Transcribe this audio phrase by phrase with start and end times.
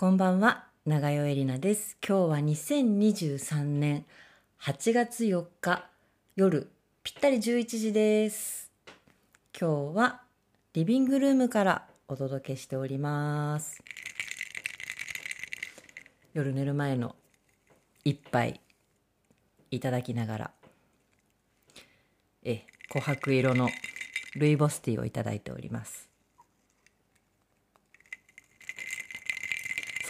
[0.00, 1.98] こんばんは、長代エ里奈です。
[2.00, 4.06] 今日は2023年
[4.62, 5.90] 8月4日
[6.36, 6.70] 夜
[7.02, 8.72] ぴったり11時です。
[9.52, 10.22] 今日は
[10.72, 13.84] リビングルームからお届けしております。
[16.32, 17.14] 夜寝る前の
[18.02, 18.62] 一杯
[19.70, 20.50] いただきながら、
[22.42, 23.68] え、琥珀色の
[24.34, 26.09] ルイボスティーをいただいております。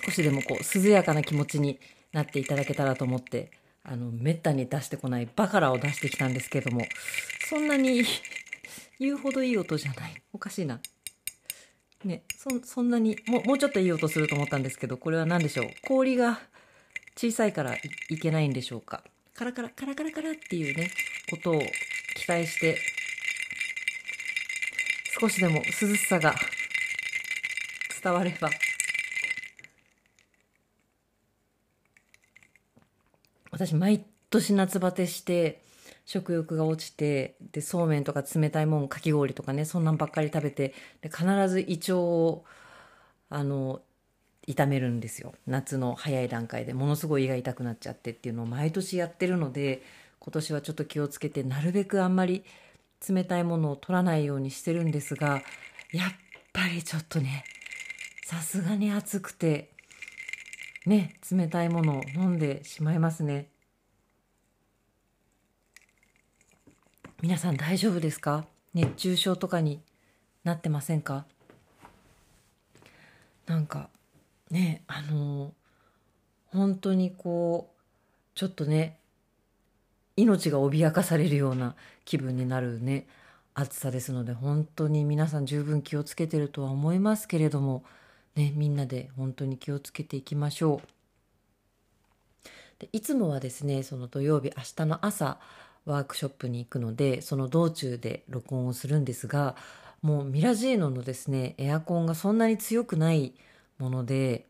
[0.04, 1.78] 少しでもこう涼やかな気持ちに
[2.12, 3.50] なっていただけたらと思って
[3.82, 6.82] あのめったに出してこないバカラを出してきたんですけども
[7.48, 8.02] そんなに
[8.98, 10.22] 言うほどいい音じゃない。
[10.32, 10.80] おかしいな。
[12.04, 15.70] ねそそんなにももうちょっといい音すると思ったんですけどこれは何でしょう？
[15.82, 16.40] 氷が
[17.16, 19.02] 小さいからいいけないんでしょうか？
[19.34, 20.90] カラカラカラカラカラっていうね
[21.32, 21.60] 音を
[22.14, 22.78] 期待して
[25.18, 26.34] 少しでも涼しさが
[28.02, 28.50] 伝われば
[33.66, 35.60] 私毎年夏バテして
[36.06, 40.72] 食欲が落ちてでそうめんとか冷たいもんかき氷とかねそんなんばっかり食べて
[41.02, 42.44] で必ず胃腸を
[43.28, 43.82] あの
[44.46, 45.34] 痛めるんですよ。
[45.46, 49.82] 夏の早い段階でものすごい胃が痛くなっちゃってっていうのを毎年やってるので
[50.20, 52.44] 今年はちょっと気をつけてなるべくあんまり
[53.06, 55.42] 冷たいものを取らないようにしてるんですが
[55.92, 56.12] やっ
[56.54, 57.44] ぱりちょっとね
[58.24, 59.69] さすがに暑くて
[60.86, 63.48] ね冷たいものを飲んでしまいますね。
[67.22, 68.46] 皆さん大丈夫ですか？
[68.72, 69.82] 熱中症とかに
[70.42, 71.26] なってませんか？
[73.46, 73.90] なんか
[74.50, 75.52] ねあの
[76.46, 77.80] 本当にこう
[78.34, 78.96] ちょっとね
[80.16, 83.06] 命が脅かされるような気分になるね
[83.52, 87.84] 暑さですので本当に皆さん十分気をつけてるとは思いますけれども
[88.36, 90.88] ね、みんなで本当に気をつけていきましょう。
[92.78, 95.38] でいつもはですね、その土曜日、明日の朝、
[95.84, 99.56] ワークショップに行くので、その道中で録音をするんですが、
[100.02, 103.34] もうミラジーノのですね、エアコンがそんなに強くない
[103.78, 104.46] もので、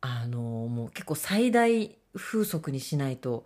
[0.00, 3.44] あの、もう結構最大風速にしないと、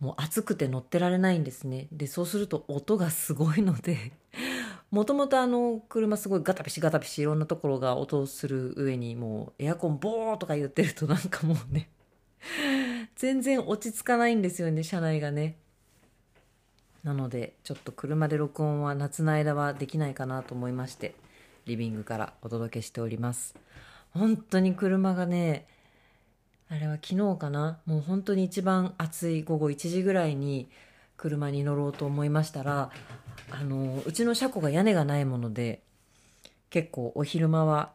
[0.00, 1.86] もう暑くて乗ってられないんですね。
[1.92, 4.12] で、そうすると音がすごいので、
[4.94, 11.90] もともとあの車すごいガタピシガタピシいろんなところが音する上にもうエアコンボーとか言ってるとなんかもうね
[13.16, 15.56] 全然落ち着かないんですよね車内がね。
[17.02, 21.16] なのでちょっと車で録音は夏の間はできないかなと思いまして
[21.66, 23.56] リビングからお届けしております。
[24.12, 25.66] 本当に車がね
[26.68, 27.80] あれは昨日かな？
[27.84, 30.68] もう本当に一番暑い午後1時ぐらいに
[31.16, 32.92] 車に乗ろうと思いましたら
[33.50, 35.82] あのうちの車庫が屋根がないもので
[36.70, 37.92] 結構お昼間は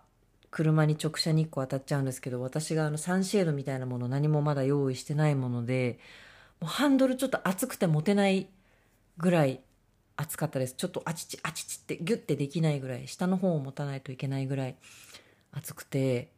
[0.51, 5.99] 車に直射日光当たっちゃうんですけど私があのサンシェードみたいなもの何もまだ用意してないもので
[6.59, 8.47] もうハンドルちょっと熱くて持てない
[9.17, 9.59] ぐらい
[10.15, 10.73] 暑かったです。
[10.73, 14.75] ちょっとあちちあちちってギュッてできないぐらい下の方を持たないといけないぐらい
[15.53, 16.29] 暑くて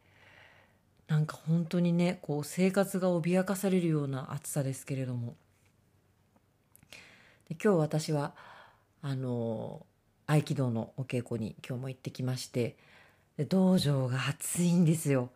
[1.08, 5.36] なんか本当にねこう生活が脅かされるような暑さですけれども。
[7.50, 8.34] で今日私は
[9.02, 9.86] あの
[10.28, 12.78] 合気道のお稽古に今日も行ってきまして
[13.50, 15.30] 道場が暑いんですよ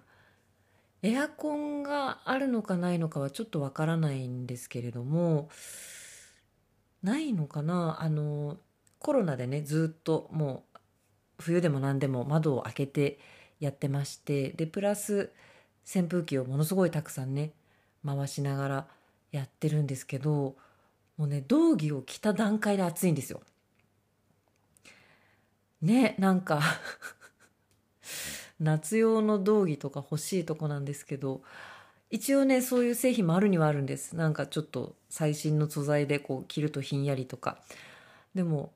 [1.01, 5.49] エアコンがあるのかないのかはちょっとわからないんですけれども
[7.03, 7.97] ないのかな？
[8.01, 8.57] あの
[8.99, 10.79] コロナでねずっともう
[11.39, 13.19] 冬でも何でも窓を開けて
[13.59, 15.31] やってましてでプラス
[15.85, 17.51] 扇風機をものすごいたくさんね
[18.03, 18.87] 回しながら
[19.31, 20.55] やってるんですけど
[21.17, 23.41] もうね道着を着た段階で暑いんですよ。
[25.81, 26.61] ねなんか。
[28.59, 31.41] 夏用の道着とか欲しいとこなんですけど
[32.09, 34.15] 一応ねそういう製品もあるにはあるんです。
[34.15, 37.57] なんかちょっと最新の素材でこう着るとひんやりとか。
[38.33, 38.73] でも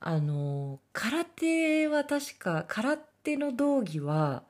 [0.00, 4.44] あの空手は確か空手の道着は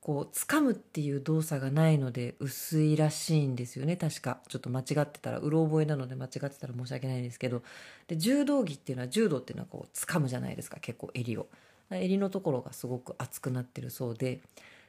[0.00, 3.96] こう掴むっていう動作がないので薄いらしいんですよね。
[3.96, 4.38] 確か。
[4.48, 7.62] ちょっと間違ってたらうろ覚えなので間違ってたら申し訳ないんですけど。
[8.08, 10.78] で柔道着っていうのは柔道っていうのはこう掴むじゃないですか。
[10.80, 11.48] 結構襟を。
[11.90, 14.40] 襟のところがすごく厚くなってるそうで。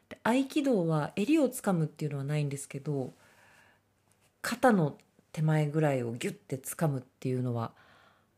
[0.07, 3.13] で合気道は襟を掴むっていうのはないんですけど
[4.41, 4.97] 肩の
[5.31, 7.71] 手前ぐらいをギュッて掴むっていうのは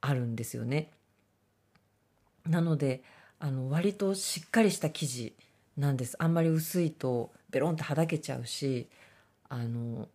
[0.01, 0.89] あるんですよね。
[2.47, 3.03] なので
[3.39, 5.33] あの割としっかりした生地
[5.77, 6.15] なんです。
[6.19, 8.87] あんまり薄いとベロンってはだけちゃうし
[9.49, 10.07] あの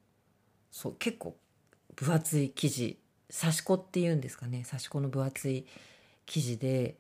[0.71, 1.37] そう結構
[1.95, 2.99] 分厚い生地。
[3.31, 4.65] 刺し子っていうんですかね。
[4.65, 5.67] 刺し子の分厚い
[6.27, 6.97] 生地で。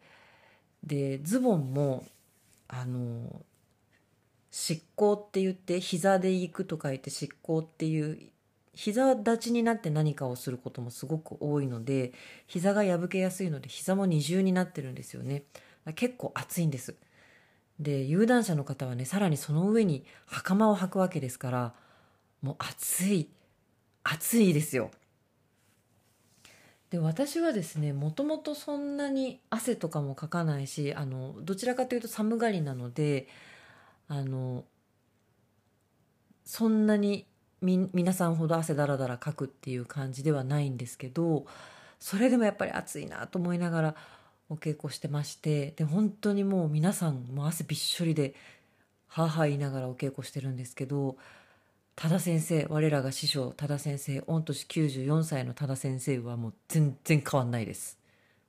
[0.84, 2.05] でズボンも
[2.69, 3.43] あの
[4.50, 8.19] 執行って言って膝で行くと書いて執行っていう
[8.75, 12.12] 膝立ちになって何かをすることもすごく多いので
[12.46, 15.43] 膝が破けやすいので膝も二重になってるんですよね。
[15.94, 16.94] 結構暑いんです。
[17.79, 21.75] で有段者の方はねさらにその上に袴を履くわけですから
[22.43, 23.29] もう暑い
[24.03, 24.91] 暑いですよ。
[26.91, 33.29] で私はですねもともとそんなに汗とかもかかないしあのどちらかというと寒がりなので
[34.09, 34.65] あの
[36.45, 37.27] そんなに
[37.61, 41.45] み皆さんほど汗だらだらかくっていう感じではないんですけど
[42.01, 43.95] それでもやっぱり暑いなと思いながら
[44.50, 48.35] お稽古してましてで本当にもう皆さんもう汗びっしょりで
[49.09, 51.17] はあはあ言いながらお稽古してるんですけど
[52.00, 57.99] 多田先生我らが師匠多田先生御年94歳の多田先生はもう全然変わんないです。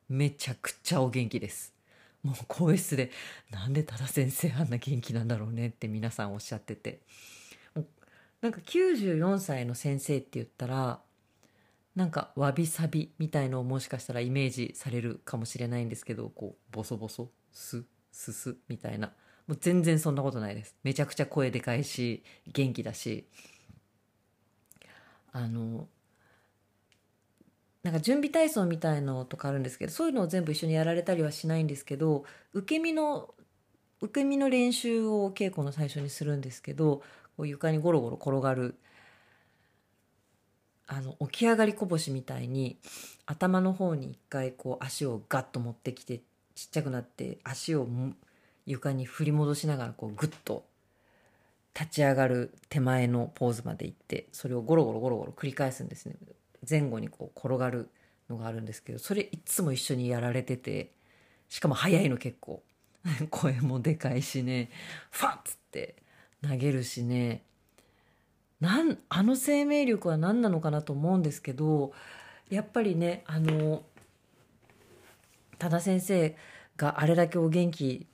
[0.07, 1.73] めちゃくちゃお元気です。
[2.21, 3.09] もう更衣室で
[3.49, 6.99] なんで多田先生あんな元気なんだろうねって皆さんおっしゃってて。
[8.41, 10.99] なんか94歳の先生って言ったら
[11.99, 19.11] なんかわびさびみたいのをもしかしたらイメージされるかもしれないんですけどこうボソボソスススみたいな。
[19.47, 20.77] もう全然そんなことないです。
[20.81, 23.27] めちゃくちゃ声でかいし元気だし。
[25.33, 25.89] あの
[27.83, 32.23] なんか準備体操みたいのとかあるんですけどそういうのを全部一緒にやられたりはしないんですけど
[32.53, 33.33] 受け身の
[33.99, 37.03] 受け身の練習を稽古の最初にするんですけど
[37.35, 38.79] こう床にゴロゴロ転がる
[40.91, 42.77] あの起き上がりこぼしみたいに
[43.27, 46.17] 頭の方に一回こう足をガッと持ってきて
[46.55, 47.87] ちっちゃくなって足を
[48.65, 50.65] 床に振り戻しながらこうグッと
[51.79, 56.15] 立ち上がる手前のポーズまで行ってそれをゴロゴロゴロゴロ繰り返すんですね。
[56.67, 57.87] 前後にこう転がる
[58.27, 60.91] のがあるんですけどそれいつも一緒にやられてて
[61.49, 62.63] しかも速いの結構。
[63.29, 64.71] 声もでかいしね。
[65.11, 65.95] ファッつって
[66.41, 67.43] 投げるしね。
[68.59, 71.93] なんあの生命力は何なのかなと思うんですけど
[72.49, 73.83] やっぱりねあの
[75.57, 76.35] 多田先生
[76.77, 78.07] があれだけお元気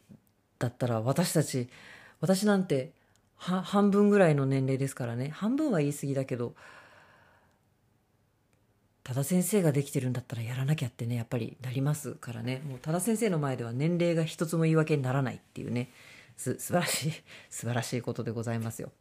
[0.60, 1.70] だったら私たち
[2.20, 2.92] 私なんて
[3.38, 5.30] 半分ぐらいの年齢ですからね。
[5.30, 6.56] 半分は言い過ぎだけど
[9.04, 12.62] 多田先生ができてるんだったらやらなきゃってねやっぱりなりますからね。
[12.68, 15.92] もう多田先生の前では年齢が一つも言い訳にならないっていうね。
[16.38, 17.12] す素晴らしい
[17.50, 18.92] 素晴らしいことでございますよ。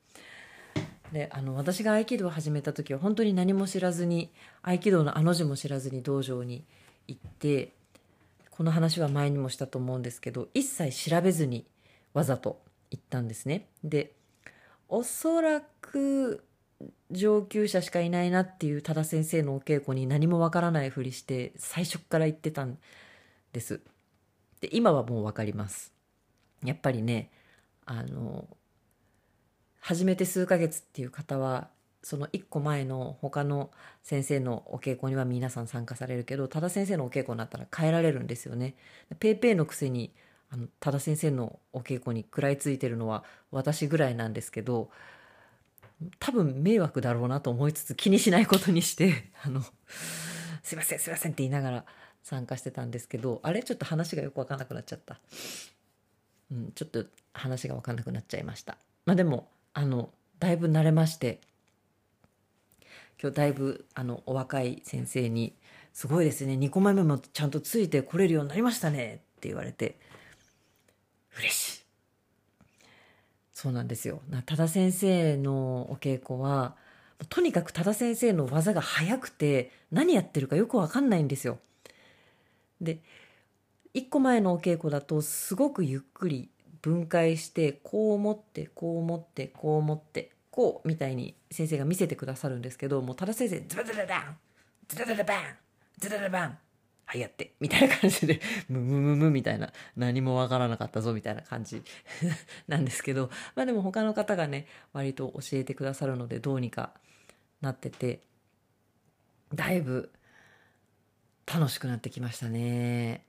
[1.14, 4.32] であの私が合気道を始めた時は本当に何も知らずに
[4.62, 6.64] 合気道のあの字も知らずに道場に
[7.06, 7.72] 行って
[8.50, 11.66] この話は前にもしたと思うんですけど一切調べずに
[12.14, 13.68] わざと行ったんですね。
[13.84, 14.12] で
[14.88, 16.44] おそらく
[17.12, 22.76] 上級者しかいないなっていう多田先生のお稽古に何もわからないふりして最初から言ってたん
[23.52, 23.80] です。
[24.60, 25.92] で今はもう分かります。
[26.64, 27.30] やっぱりね
[27.86, 28.48] あの
[29.84, 31.68] 始めて数ヶ月っていう方は
[32.02, 33.70] その1個前の他の
[34.02, 38.76] 先生のお稽古には皆さん参加されるけど多田先生のお稽古になったら変えられるんですよね。
[39.18, 40.10] ペイペイのくせに
[40.50, 44.88] あの多田先生のお稽古に食らいついてるのは私ぐらいなんですけど
[46.18, 49.60] 多分迷惑だろうなと思いつつ気にしないことにして あの
[50.62, 51.84] すいませんすいませんって言いながら
[52.22, 55.20] 参加してたんですけどあれちょっと話がよく分かんなくなっちゃった、
[56.50, 57.04] うん、ちょっと
[57.34, 61.40] 話が分かんなくなっちゃいましたまあでもあのだいぶ慣れまして
[63.20, 65.54] 今日だいぶあのお若い先生に
[65.92, 69.98] 「すごいですね2個前目もちゃんとついてこれるようになりましたね」って言われて
[71.38, 71.84] 嬉しい
[73.52, 76.76] そうなんですよ多田先生のお稽古は
[77.28, 81.58] とにかく多田先生の技が速くて何やってるかよく分かんないんですよ。
[82.80, 83.00] で
[83.94, 86.50] 1個前のお稽古だとすごくゆっくり
[86.84, 94.36] 分解してこう思ってこう思ってこう思ってこうみたいに先生が見せてくださるんですけどもう多田先生ズバズババン
[94.86, 95.42] ズバズババン
[95.98, 96.58] ズバズバン
[97.06, 98.38] はいやってみたいな感じで
[98.68, 101.82] ムムムムみたいな何もわからなかったぞみたいな感じ
[102.68, 106.92] なんですけどまあでも他の方がね割と教えてくださるのでどうにか
[107.62, 108.20] なってて
[109.54, 110.12] だいぶ
[111.46, 113.24] 楽しくなってきましたね。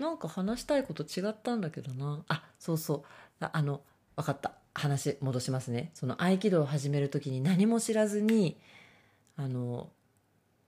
[0.00, 2.24] なんか話したいこと違ったんだけどな。
[2.28, 3.04] あそうそ
[3.40, 3.44] う。
[3.44, 3.82] あの
[4.16, 4.52] 分かった。
[4.74, 5.90] 話戻しますね。
[5.94, 8.56] その合気道を始める時に何も知らずに
[9.36, 9.90] あの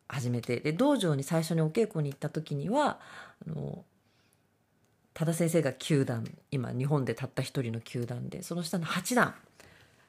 [0.08, 0.60] 始めて。
[0.60, 2.98] で道場に最初にお稽古に行った時には
[3.46, 3.84] あの
[5.14, 6.26] 多田先生が9段。
[6.50, 9.34] 今日本でたった一人の9段でその下の8段。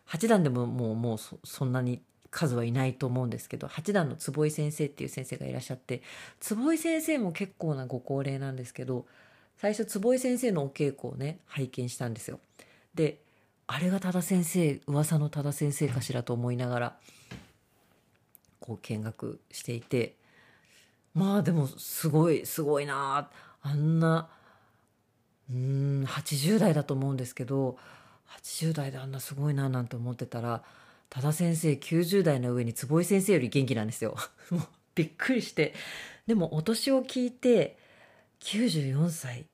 [0.08, 2.02] 8段でももうもうそんなに
[2.32, 6.02] 数はいないと思うんですけど8段の坪井先生っていう先生がいらっしゃって
[6.40, 9.06] 坪井先生も結構なご高齢なんですけど
[9.58, 12.40] 最初坪井先生のお稽古をね拝見したんですよ。
[12.96, 13.20] で
[13.68, 16.98] あれが多田先生噂の多田先生かしらと思いながら
[18.60, 20.16] こう見学していて
[21.14, 23.30] まあでもすごいすごいな
[23.62, 24.30] あんな
[25.50, 27.78] うん80代だと思うんですけど
[28.42, 30.64] 80代であんなすごいななんて思ってたら
[31.12, 34.16] 多田先生90代の上に坪井先生より元気なんですよ。
[34.50, 34.62] もう
[34.96, 35.74] びっくりして。
[36.26, 37.78] でもお年を聞いて
[38.40, 39.46] 94歳。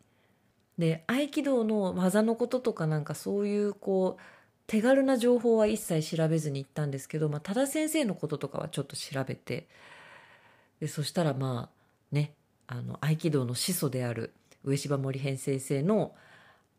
[0.77, 4.21] で合気道の技のこととかなんかそういうこう
[4.67, 9.67] 手軽な情報は一切調べずに行ったんですけど、まあ、多田先生のこととかはちょっと調べて。
[10.79, 12.33] でそしたらまあね
[12.67, 14.31] あの合気道の始祖である
[14.63, 16.13] 上柴森編先生の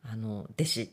[0.04, 0.92] あの弟子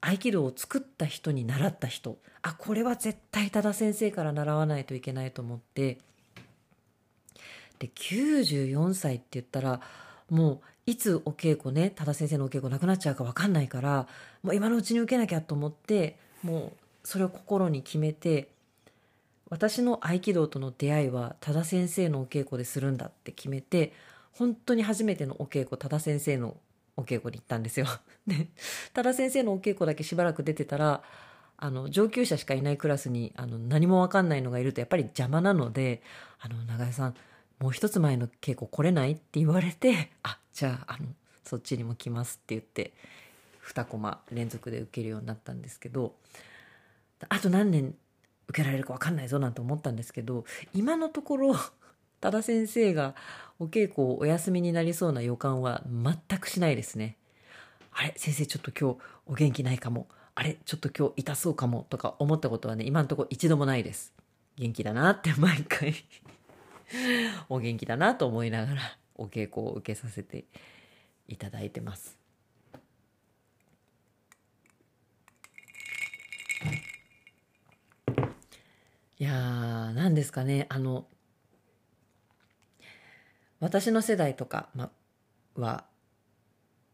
[0.00, 2.18] 合気道を作った人に習った人。
[2.42, 5.98] あこれは絶対多田先生から習わないといけないと思って。
[7.78, 9.80] で94歳って言ったら
[10.28, 14.06] もういつお稽古ね多田先生のお稽古なくなっちゃうか分かんないから
[14.42, 16.72] もう今のうちに受けなきゃと思ってもう
[17.04, 18.48] それを心に決めて
[19.48, 23.92] 私の合気道との出会いは多田先生のお稽古でするんだって決めて
[24.32, 26.56] 本当に初めてのお稽古多田先生の
[26.96, 27.86] お稽古に行ったんですよ。
[28.26, 28.48] で
[28.92, 31.02] 多田先生のお稽古だけしばらく出てたら
[31.56, 36.02] あの上級者しかいないクラスにあの何も分かんないのがいるとやっぱり邪魔なので
[36.40, 37.14] 「あの長江さん
[37.58, 41.06] もう一つ前の稽古来れない?」って言われて「あじゃああの
[41.44, 42.92] そっちにも来ます」って言って
[43.62, 46.14] 2コマ連続で受けるようになったんですけど
[47.28, 47.94] あと何年
[48.48, 50.44] 受けられるか分かんないぞなんて思ったんですけど
[50.74, 51.54] 今のところ
[52.20, 53.14] 多田先生が
[53.58, 57.16] お稽古をお休みになりそうな予感は全くしないですね。
[57.92, 60.06] あれ先生ちょっと今日お元気ないかも。
[60.34, 64.12] あれちょっと今日痛そうかもとか思ったことはね今のところ一度もないです。
[64.56, 65.94] 元気だなって毎回
[67.48, 70.44] お元気だなと思いながらお稽古を受けさせて
[71.28, 72.18] いただいてます。
[79.18, 81.06] いやー何ですかねあの
[83.60, 84.90] 私の世代とか、ま、
[85.54, 85.84] は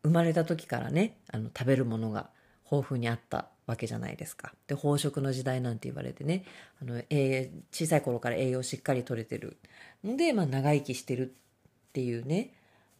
[0.02, 2.30] 生まれた時からねあの食べるものが
[2.70, 4.52] 豊富にあったわけじゃないですか。
[4.68, 6.44] で飽食の時代なんて言われてね
[6.80, 9.56] あの、えー、小さい頃から栄養しっかりとれてる
[10.04, 12.52] ので、まあ、長生きしてるっていうね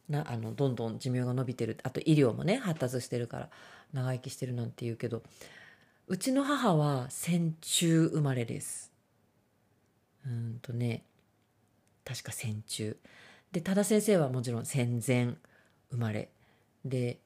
[0.08, 3.49] なあのどんどん寿命が伸びてるあと医療もね発達してるから
[3.92, 5.23] 長生きしてるなんて言うけど
[6.08, 8.92] うちの母は戦中生まれです。
[10.25, 11.04] うんとね
[12.04, 12.96] 確か戦中。
[13.52, 15.34] で多田先生はもちろん戦前
[15.90, 16.28] 生まれ。
[16.84, 17.18] で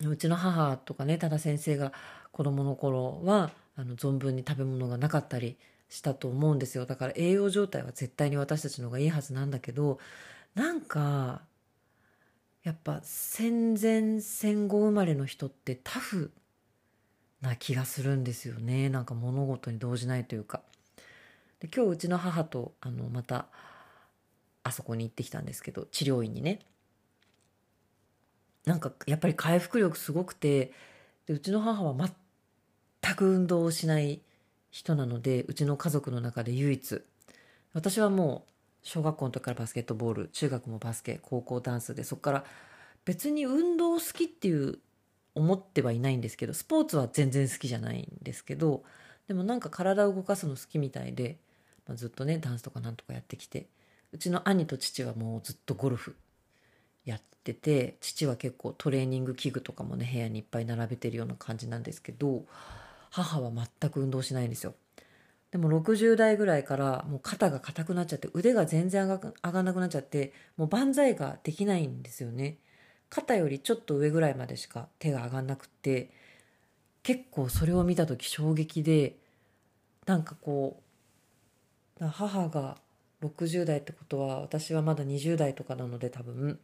[0.00, 1.92] うちの母とかね多田先生が
[2.30, 5.56] 子供の頃はあの存分に食べ物がなかったり
[5.88, 6.86] したと思うんですよ。
[6.86, 9.98] だから栄養状態は絶対に私たちの方がいいはずなんだけど
[10.54, 11.42] なんか
[12.62, 16.32] やっぱ戦前戦後生まれの人ってタフ
[17.40, 18.88] な気がするんですよね。
[18.88, 20.62] なんか物事に動じないというか。
[21.60, 23.46] で今日うちの母とあのまた
[24.68, 26.60] あそこに行ってきたんですけど治療院にね。
[28.64, 30.72] なんかやっぱり回復力すごくて
[31.26, 31.94] でうちの母は
[33.02, 34.20] 全く運動をしない
[34.70, 37.02] 人なのでうちの家族の中で唯一。
[37.72, 38.50] 私はもう
[38.82, 42.44] 小学校の時からバスケットボール中学もバスケ高校ダンスでそこから
[43.04, 44.78] 別に運動好きっていう
[45.34, 48.82] 思ってはいないんですけどスポーツは全然好きじゃないんですけど
[49.28, 51.38] でもなんか体を動かすの好きみたいで、
[51.86, 53.66] まあ、ずっとねダンスとかなんとかやってきて
[54.12, 56.16] うちの兄と父はもうずっとゴルフ
[57.04, 62.44] やってて父は結構トレーニング器具とかもね部屋にいっぱい並べてるような感じなんですけど
[63.10, 64.74] 母は全く運動しないんですよ。
[65.50, 72.58] でも60代ぐらいからもう肩が硬くなっちゃって腕が全然上が上がんなくなっちゃってもう万歳ができないんですよね。
[73.08, 76.10] 肩よりちょっと上ぐらいまでしか手が上がんなくって
[77.02, 79.16] 結構それを見た時衝撃で
[80.04, 80.82] なんかこ
[82.00, 82.76] う母が
[83.22, 86.58] 60代ってことは私はまだ20代とかなので多分。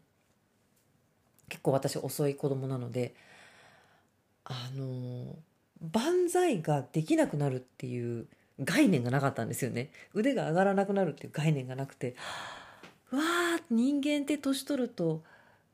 [1.49, 3.15] 結構私遅い子供なので
[4.45, 5.37] あの
[5.93, 8.27] 万歳ができなくなるっていう
[8.63, 9.91] 概念がなかったんですよね。
[10.15, 12.15] 腕が上がらなくなるっていう概念がなくて
[13.11, 15.23] わあ人間って年取ると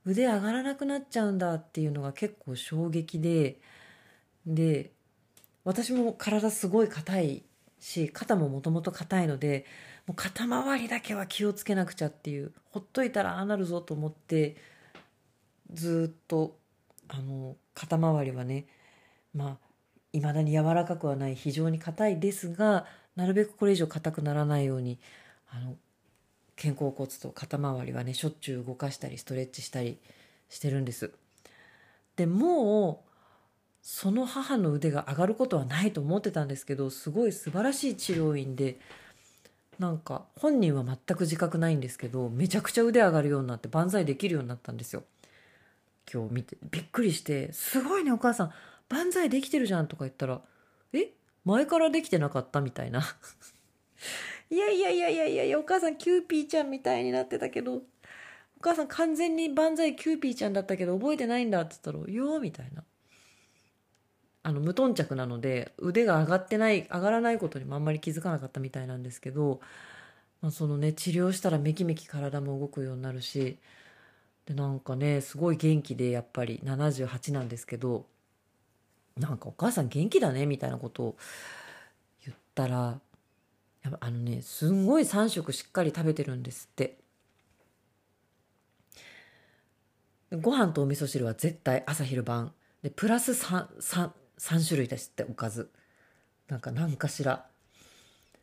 [0.05, 3.59] 腕上がらなくなっちゃうんだっていうのが結構衝撃で
[4.47, 4.91] で
[5.65, 7.43] 私も体すごい硬い
[7.79, 9.67] し肩ももともと硬いので
[10.11, 14.57] もう肩周りだけは気をつけなくちゃっていうほっといたらああなるぞと思って
[15.73, 16.57] ずっと
[17.07, 18.67] あの肩周りはね
[19.33, 19.57] まあ
[20.13, 24.99] いまだに柔らかくはない非常に硬いですがなるべくこれ以上硬くならないように
[25.49, 25.77] あの
[26.61, 30.01] 肩甲骨と肩周りはねしょっちゅう動かしたりストレッチしたり
[30.49, 31.13] してるんです。
[32.17, 33.11] でもう
[33.81, 38.81] その母の腕が上がることはないと思ってたんですけどすごい素晴らしい治療院で
[39.81, 45.05] なんか本人は全く自覚ないんですけどめちゃくちゃ腕上がるようになって万歳できるようになったんですよ。
[46.13, 48.53] 今日見てびっくりして「すごいねお母さん。
[48.91, 50.43] 万歳できてるじゃん」とか言ったら
[50.93, 51.13] 「え？
[51.47, 53.01] 前からできてなかった?」みたいな。
[54.51, 57.83] いやいやいやいやいやお母さんキューピーちゃんみたいになってたけどお
[58.61, 62.85] 母さん完全に万歳キューピーちゃんだったけど覚えてないんだって言ったら「いや」みたいな。
[64.43, 69.61] あの無頓着なので腕が上がってない上がらないことにもあんまり気づかなかったみたいなんですけど、
[70.41, 73.59] まあ、そのね治療したらめきめき体も動くようになるし
[74.47, 78.07] でなんかねすごい元気でやっぱり78なんですけど
[79.19, 81.17] なんかお母さん元気だねみたいなことを
[82.25, 82.99] 言ったら
[84.01, 86.99] あのねすんごい3食しっかり食べてるんですって。
[90.33, 92.53] ご飯とお味噌汁は絶対朝昼晩。
[92.83, 95.71] でプラス 3, 3, 3種類ですっておかず。
[96.49, 97.47] なんか何かしら。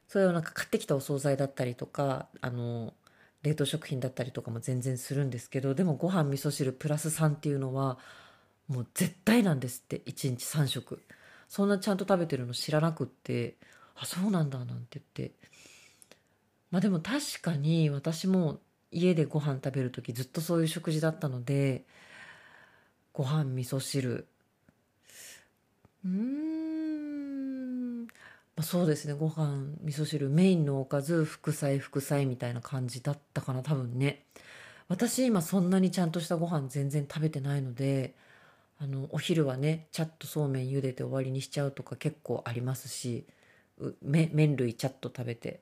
[0.08, 2.94] それをなんか買ってきたお惣菜だったりとかあの
[3.42, 7.98] 冷凍食品だったりとかも全然するんですけどでもご飯味噌汁プラス3っていうのは
[8.70, 11.02] もう絶対なんですって1日3食。
[11.50, 13.56] そんなちゃんと食べてるの知らなくって
[13.96, 15.36] あそうなんだなんて言って。
[16.70, 18.60] まあでも確かに私も
[18.92, 21.86] 家でご飯食べる時ずっとそういう食事だったので
[23.14, 24.28] ご飯味噌汁
[26.08, 28.10] うーん、ま
[28.58, 29.14] あ、そうですね。
[29.14, 34.24] ご飯味噌汁メインのおかず副菜副菜みたいな感じだったかな多分ね。
[34.90, 38.16] 私今そんなにちゃんとしたご飯全然食べてないので
[38.80, 43.26] あのお昼はねチャッとそうめん茹でて終わりにしちゃうとか結構ありますし
[44.02, 45.62] 麺類チャッと食べて。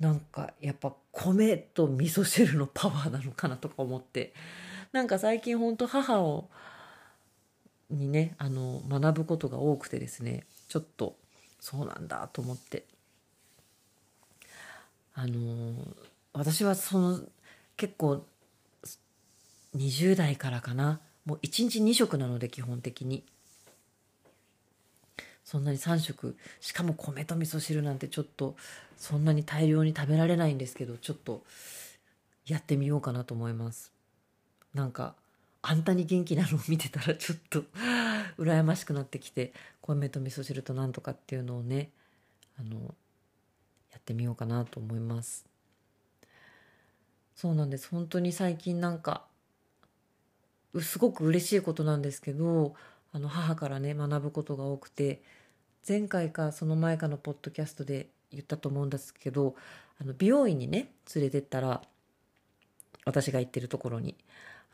[0.00, 4.32] なんかやっぱ米と味噌汁のパワーなのかなとか思って。
[4.92, 6.48] なんか最近ほんと母を
[7.90, 11.16] にねあの学ぶことが多くてですねちょっと
[11.60, 12.84] そうなんだと思って。
[15.14, 15.74] あの
[16.32, 17.20] 私はその
[17.76, 18.24] 結構
[19.74, 21.00] 20代からかな。
[21.24, 23.24] もう1日2食なので基本的に。
[25.44, 26.36] そんなに3食。
[26.60, 28.54] しかも米と味噌汁なんてちょっと
[28.96, 31.42] そんなに大量に食べられないんですけどちょっと
[32.46, 33.90] やってみようかなと思います。
[34.72, 35.16] なんか
[35.70, 36.56] あんたに元気なの？
[36.56, 37.62] を見てたらちょっと
[38.38, 39.52] 羨ましくなってきて
[39.82, 41.90] 米と味噌汁となんとかっていうのをね
[42.58, 42.94] あの
[43.92, 45.44] やってみようかなと思います。
[47.36, 47.88] そうなんです。
[47.90, 49.26] 本当に最近なんか
[50.80, 52.74] すごく嬉しいことなんですけど
[53.12, 55.22] あの母からね学ぶことが多くて
[55.86, 59.54] 前回かその前かのポッドキャストで言ったと思うんですけど
[60.00, 61.82] あの美容院にね連れてったら
[63.04, 64.16] 私が行ってるところに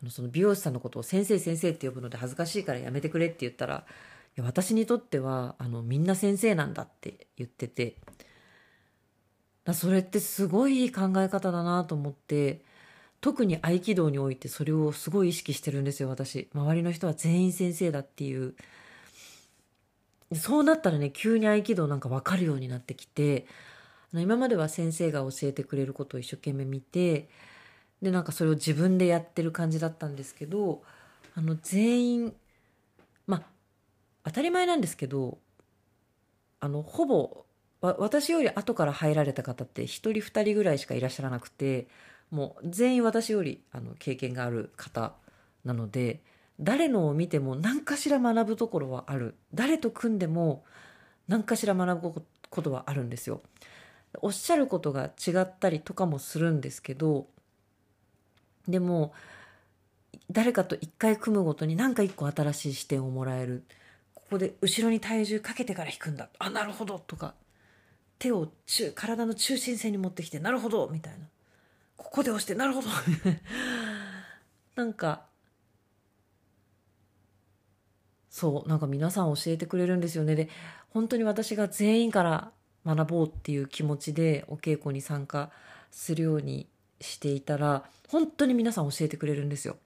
[0.01, 3.85] あのその美容師さんのことを先生先生って呼ぶので恥ずかしいからやめてくれって言ったら
[4.37, 7.97] いや私にとってはあのみんな先生なんだって言ってて
[9.65, 12.63] だそれってすごいいい考え方だなと思って
[13.21, 16.51] 特に合気道においてそれをすごい意識してるんですよ私。
[16.53, 18.55] 周りの人は全員先生だっていう。
[20.35, 23.47] そうなったらね急に合気道なんか分かるようになってきて
[24.13, 27.29] 今までは先生が教えてくれることを一生懸命見て
[28.03, 30.83] でなんかそれを自分でやってる感じだったんですけど
[31.35, 32.35] あの全員
[33.27, 33.43] まあ
[34.25, 35.39] 当たり前なんですけど
[36.61, 37.45] あのほぼ
[37.81, 41.87] 私より後から入られた方って1人2人ぐらいしかいらっしゃらなくて
[42.31, 45.13] もう全員私よりあの経験がある方
[45.65, 46.21] なので
[46.61, 50.65] 誰のを見ても何かしら学ぶところはある誰と組んでも
[51.29, 53.43] 何かしら学ぶことはあるんですよ。
[54.23, 57.27] おっしゃることが違ったりとかもするんですけど
[58.69, 59.13] でも
[60.31, 63.65] 誰かと一回組むごとに何か一個新しい視点をもらえる。
[64.15, 66.29] ここで後ろに体重かけてから引くんだ。
[66.39, 66.99] あなるほど。
[66.99, 67.35] とか
[68.19, 70.89] 手を中体の中心線に持ってきてなるほど。
[70.91, 71.27] みたいな。
[71.97, 72.89] ここで押してなるほど。
[74.77, 75.27] なんか
[78.31, 80.35] そうなんか皆さん教えてくれるんですよね。
[80.35, 80.49] で
[80.91, 82.51] 本当に私が全員から
[82.85, 85.51] 学ぼうっていう気持ちでお稽古に参加
[85.91, 86.67] するように
[87.05, 89.77] していたら本当に皆さん教えてくれるんですよ。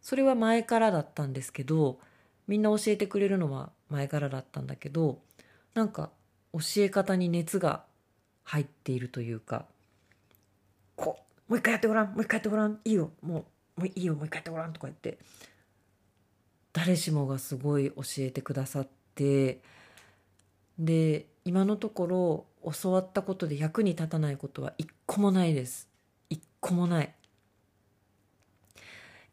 [0.00, 1.98] それは前からだったんですけど
[2.46, 5.18] みんな教えてくれるのは前からだったんだけど
[5.74, 6.10] なんか
[6.52, 7.84] 教え方に熱が
[8.44, 9.66] 入っているというか
[10.96, 13.44] こうもう一回やってごらんもう一回やってごらんいいよも
[13.76, 15.18] うもういいよもう一回やってごらんとか言って
[16.72, 19.60] 誰しもがすごい教えてくださって
[20.78, 25.87] で今のところ教わったことで役に立たないことは一個もないです
[26.60, 27.14] 個もない。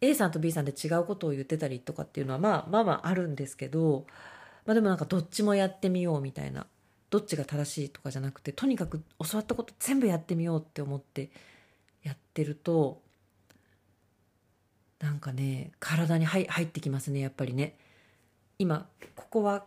[0.02, 4.06] A さんと B さんで違うことを言ってたりとかっていうのはまあまあまああるんですけど、
[4.66, 6.68] まあ、でもなんかどっちもやってみようみたいな。
[7.10, 11.30] どっちが正しいとかじゃなくてとにかく教わったこと全部やってみようって思って
[12.04, 13.00] やってると
[15.00, 17.78] なんかね体に入入ってきますねやっぱりね。
[18.58, 19.66] 今ここは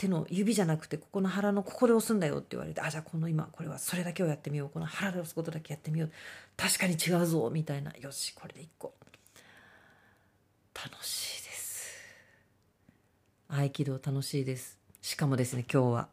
[0.00, 4.70] 手の指じゃなくてここの腹のここで押すんだよって言われてあじゃあこの今これはそれだけをやってみよう。
[4.70, 6.10] この腹で押すことだけやってみよう。
[6.56, 7.92] 確かに違うぞみたいな。
[8.00, 8.94] よしこれで1個
[10.74, 11.98] 楽しいです。
[13.48, 14.78] 合気道楽しいです。
[15.02, 16.08] しかもですね今日は。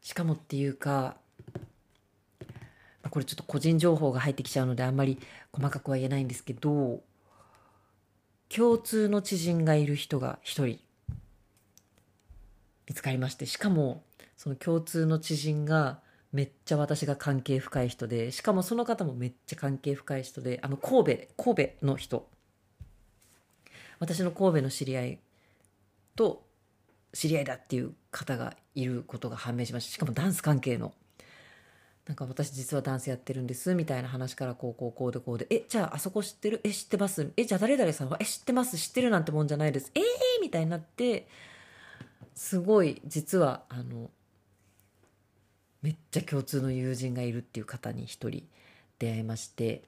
[0.00, 1.18] しかもっていうか
[3.10, 5.18] これちょっと個人情報が入ってきちゃうのであんまり
[5.52, 7.02] 細かくは言えないんですけど
[8.48, 10.78] 共通の知人がいる人が一人
[12.88, 14.02] 見つかりましてしかも
[14.36, 16.00] その共通の知人が
[16.32, 22.28] めっちゃ私が関係深い人でしかもその方もめっちゃ関係深い人であの神戸神戸の人。
[23.98, 25.18] 私の神戸の知り合い
[26.16, 26.44] と
[27.14, 30.92] 知り合いだっていう方がいることが判明しましたしかもダンス関係の。
[32.06, 36.60] なんか私実はダンスやってるんですみたいな話からこうこうこうでこうでえじゃああそこ知ってる？
[36.62, 37.32] え知ってます？
[37.36, 38.18] えじゃあ誰々さんは？
[38.20, 38.76] え知ってます？
[38.76, 39.90] 知ってるなんてもんじゃないです。
[39.94, 41.26] ええー、みたいになって
[42.36, 44.10] すごい実はあの
[45.82, 48.46] めっちゃ共通の友人がいるっていう方に一人
[48.98, 49.82] 出会いまして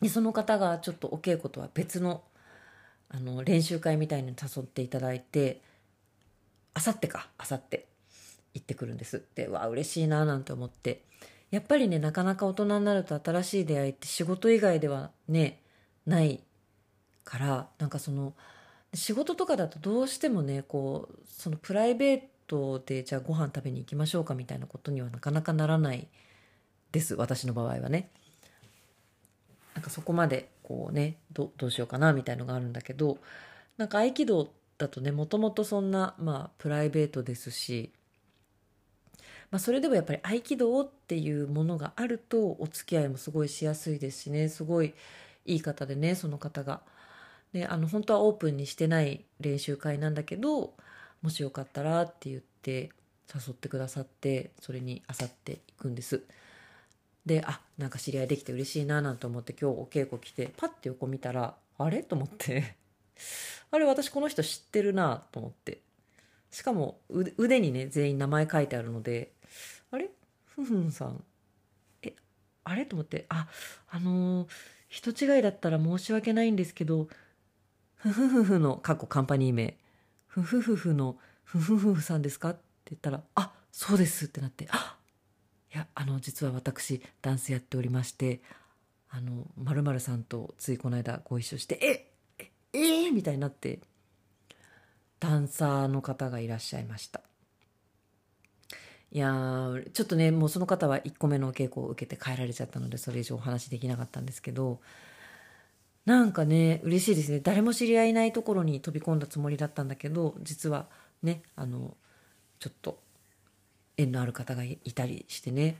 [0.00, 2.22] でその方がちょっとお稽古とは別の
[3.10, 5.62] あの練習会みたいに誘っていただいて
[6.74, 7.86] あさってかあさって
[8.54, 9.24] 行ってくるんです。
[9.34, 11.02] でわあ嬉しいななんて思って。
[11.50, 15.62] やっぱりねなかなか大人になると新しい出会いって仕事以外ではね
[16.04, 16.42] ない
[17.24, 18.34] からなんかその
[18.94, 26.08] 仕事とかだとどうしてもねこうそのプライベートでじゃあご飯食べに行きましょうかみたいなことにはなかなかならない
[26.90, 28.10] です私の場合はね。
[29.74, 33.18] なんかそこまでこうねどどうしようかなみたいのがあるんだけど
[33.76, 37.92] なんか合気道だとねもともとそんなまあプライベートですし、
[39.52, 44.94] まあ、それでもやっぱり合気道っていうものがあるとお付き合いもすごいしやすいですしねすごい
[45.46, 46.80] いい方でねその方が。
[47.52, 50.74] であの本当はオープンにしてない練習会なんだけど
[51.22, 52.90] もしよかったらって言って
[53.34, 56.22] 誘ってくださってそれにあさっていくんです。
[57.26, 62.02] であなんか知り合いできて嬉しいななんて思って今日お稽古来てパッて横見たらあれ？
[62.02, 62.76] と思って。
[63.70, 65.80] あれ私この人知ってるなと思って。
[66.50, 69.32] しかも腕にね全員名前書いてあるので
[69.90, 70.08] あれ？
[70.46, 71.22] ふふんさん。
[72.02, 72.14] え
[72.64, 72.86] あれ？
[72.86, 73.26] と思って。
[73.28, 73.48] あ
[73.90, 74.48] あのー、
[74.88, 77.08] 人違いだったら申し訳ないんですけど
[77.98, 79.76] ふふふふの過去カンパニー名。
[80.26, 82.50] ふふふふのふふふふさんですか？
[82.50, 84.96] って言ったらあそうですってなってあ
[85.74, 88.40] いやあの実は私ダンスやっておりまして
[89.10, 93.80] あの〇〇さんとついこの間ご一緒してえええー、みたいになって
[95.20, 97.20] ダンサーの方がいらっしゃいました。
[99.10, 104.80] いやちょっとねもうその方は1個目のお稽古を受けて帰られちゃったのでそれ以上お話できなかったんですけど
[106.08, 107.40] なんかね嬉しいですね。
[107.40, 110.86] 誰も知り合いないところに飛び込んだつもりだったんだけど実は
[111.22, 111.98] ねあの
[112.58, 112.98] ちょっと
[113.98, 115.76] 縁のある方がいたりしてね。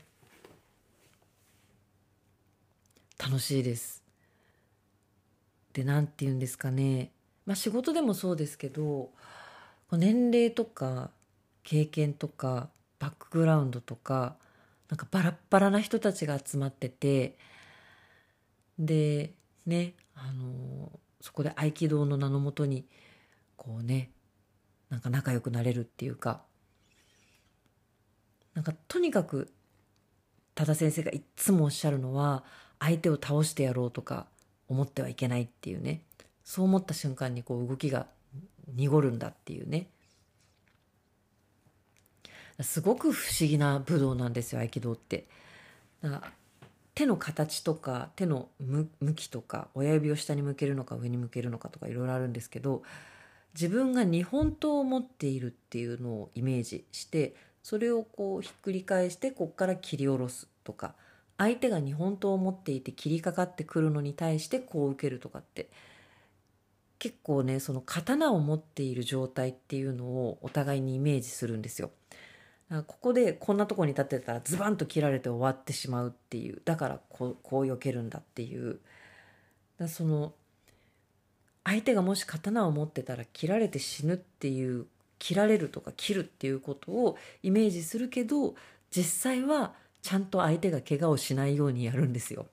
[3.17, 4.03] 楽しいです。
[5.73, 7.11] で何て言うんですかね。
[7.47, 9.09] まあ仕事でもそうですけど
[9.91, 11.09] 年齢とか
[11.63, 14.35] 経験とかバックグラウンドとか
[14.89, 17.35] なんかバラッバラな人たちが集まってて
[18.77, 19.33] で
[19.65, 22.85] ねあのそこで合気道の名のもとに
[23.55, 24.11] こうね
[24.89, 26.41] なんか仲良くなれるっていうか
[28.53, 29.51] なんかとにかく
[30.55, 32.43] 多田先生がいっつもおっしゃるのは
[32.79, 34.27] 相手を倒してやろうとか
[34.67, 36.03] 思ってはいけないっていうね
[36.43, 38.07] そう思った瞬間にこう動きが
[38.75, 39.87] 濁るんだっていうね
[42.61, 45.27] すごく不思議な武道なんですよ合気道って。
[46.95, 52.83] 手の形とか手の向きとか親指を下に向けるのか上に向けるのかとかいろいろあるんですけど
[53.53, 60.93] 自分が日本刀を持っているっていうのをイメージしてそれをこうひっくり返してこっから切り下ろすとか
[61.37, 65.69] 相手が日本刀を持っていて切りかかってくるのに対してこう受けるとかって
[66.99, 71.91] 結構ねその刀を持っている状態っていうのをお互いにイメージするんですよ。
[72.69, 78.79] ここでこんなとこに立ってたらズバンと切られて終わってしまうっていうだからこうこう避けるんだっていう
[79.79, 80.33] だその
[81.63, 84.85] 相手がもし刀を持ってたら切られて死ぬっていう
[85.17, 88.53] 切られるとか切るっていうことをイメージするけど
[88.91, 92.45] 実際はちゃんと相手が怪我をしないようにやるんですよ。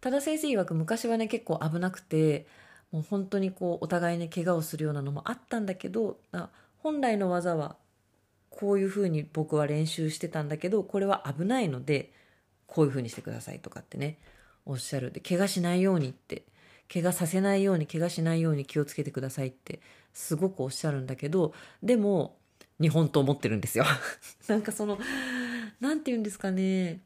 [0.00, 2.46] 多田先生曰く昔はね結構危なくて
[2.92, 6.18] もう本当にこうお互いね怪我をするようなのもあったんだけど
[6.78, 7.76] 本来の技は
[8.50, 12.12] こういうふうに僕は練習してたんだけどこれは危ないので
[12.66, 14.18] こういうふうにしてくださいとかってね
[14.66, 15.10] おっしゃる。
[15.10, 16.44] で怪我しないようにって
[16.92, 19.80] 怪我させないように怪我しないように気をつけてくださいって
[20.12, 22.36] すごくおっしゃるんだけどでも
[22.80, 23.84] 日本と思ってるんですよ。
[24.48, 24.98] なんかその
[25.80, 27.00] 何て言うんですかね。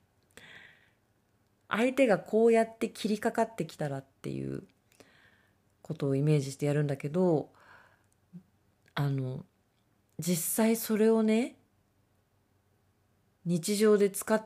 [1.69, 4.65] 相手がこうやって切りかかってきたらっていう
[5.81, 7.51] ことをイメージしてやるんだけど
[8.95, 9.47] あの
[10.23, 11.57] 実際それをね
[13.45, 14.43] 日常で使っ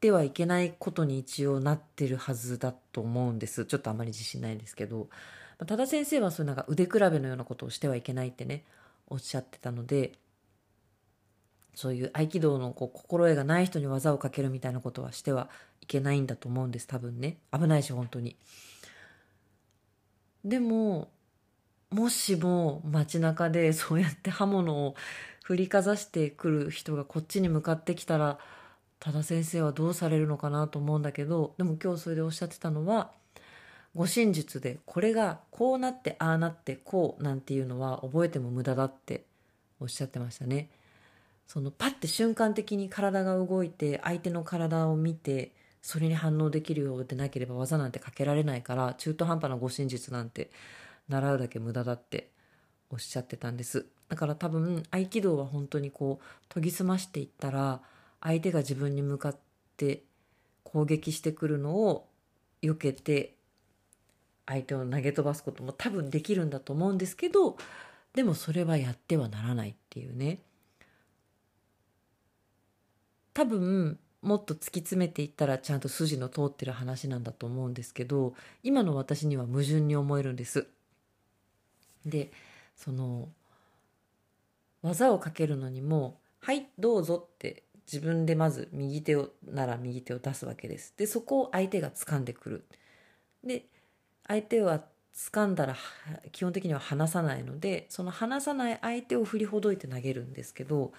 [0.00, 5.08] てはいけないことに一応なってるはずだと思うんですちょっとあまり自信ないんですけど
[5.58, 8.64] 多田先生はそういうなんか腕比べのようなことをしてはいけないってね
[9.06, 10.12] おっしゃってたので
[11.74, 15.50] そういう合気道のこう心得がない人に技をかけるみたいなことはしては
[15.82, 18.36] いけないんだと思うんです多分ね危ないし本当に。
[20.44, 21.10] でも
[21.90, 24.94] もしも街中で そうやって刃物を
[25.44, 28.38] 振りかざしてくる人がこっちに向かってきたら
[29.00, 33.12] 多田先生はどうされるのかなと思うんだけどでも今日それでおっしゃってたのは
[33.94, 39.24] 護身術でこれがこうなってああなってこうなんていうのは覚えても無駄だって
[39.80, 40.68] おっしゃってましたね。
[41.46, 50.50] そのパッて瞬間的に体が動いて相手の体を見てそれに反応できるようでなければ技なんてかけられないから中途半端な護身術なんて
[51.08, 52.30] 習うだけ無駄だって
[52.90, 57.80] おっしゃってたんですだから多分合気道は本当にこう研ぎ澄ましていったら
[58.20, 59.36] 相手が自分に向かっ
[59.76, 60.02] て
[60.64, 62.08] 攻撃してくるのを
[62.62, 63.34] 避けて
[64.46, 67.56] 相手を投げ飛ばすことも多分できるんだと思うんですけど
[68.14, 70.40] でもそれはやってはならないっていうね
[73.34, 80.66] 多分もっと突き詰めていったらちゃんと筋の通ってる話なんだと思うんですけど今の私には矛盾に思えるんです。
[82.06, 82.30] で
[82.76, 83.28] その
[84.82, 90.94] 技をかけるのにも「はいどうぞ」って自分でまず右手をなら右手を出すわけです。
[90.96, 92.64] でそこを相手が掴んでくる。
[93.42, 93.66] で
[94.26, 94.84] 相手は
[95.14, 95.76] 掴んだら
[96.32, 100.92] 基本的には離さないのでその離さない相手を振りほどいて投げるんですけど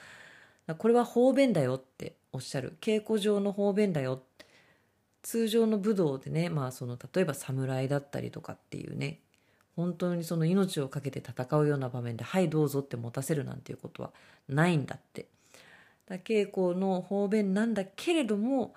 [0.78, 4.22] これは方便だよっておっしゃる稽古場の方便だよ
[5.22, 9.20] 通常の武道でねまあその例えば侍だったりとかっていうね
[9.80, 14.12] 本当にその命を懸けて戦うような場面で「はいどうぞ」って持たせるなんていうことは
[14.50, 15.28] ないんだって。
[16.06, 18.74] だ稽古の方便なんだけれども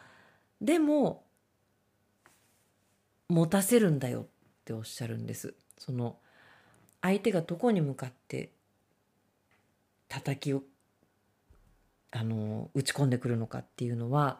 [0.60, 1.24] でも
[3.28, 4.26] 持たせるんだよっ
[4.64, 5.54] ておっしゃるんです。
[5.76, 6.18] その
[7.00, 8.52] 相手がどこに向かって
[10.08, 10.62] 叩きを
[12.12, 14.38] あの打ち込んでくるのかっていうのは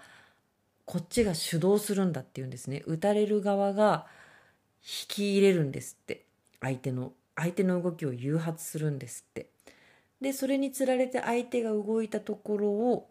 [0.85, 4.07] こっちが主導するんだっていうんですね打たれる側が
[4.85, 6.27] 引き入れるんですって
[6.63, 9.51] 相手の相手の動きを誘発するんですって
[10.21, 13.11] でそれにつられて相手が動いたところを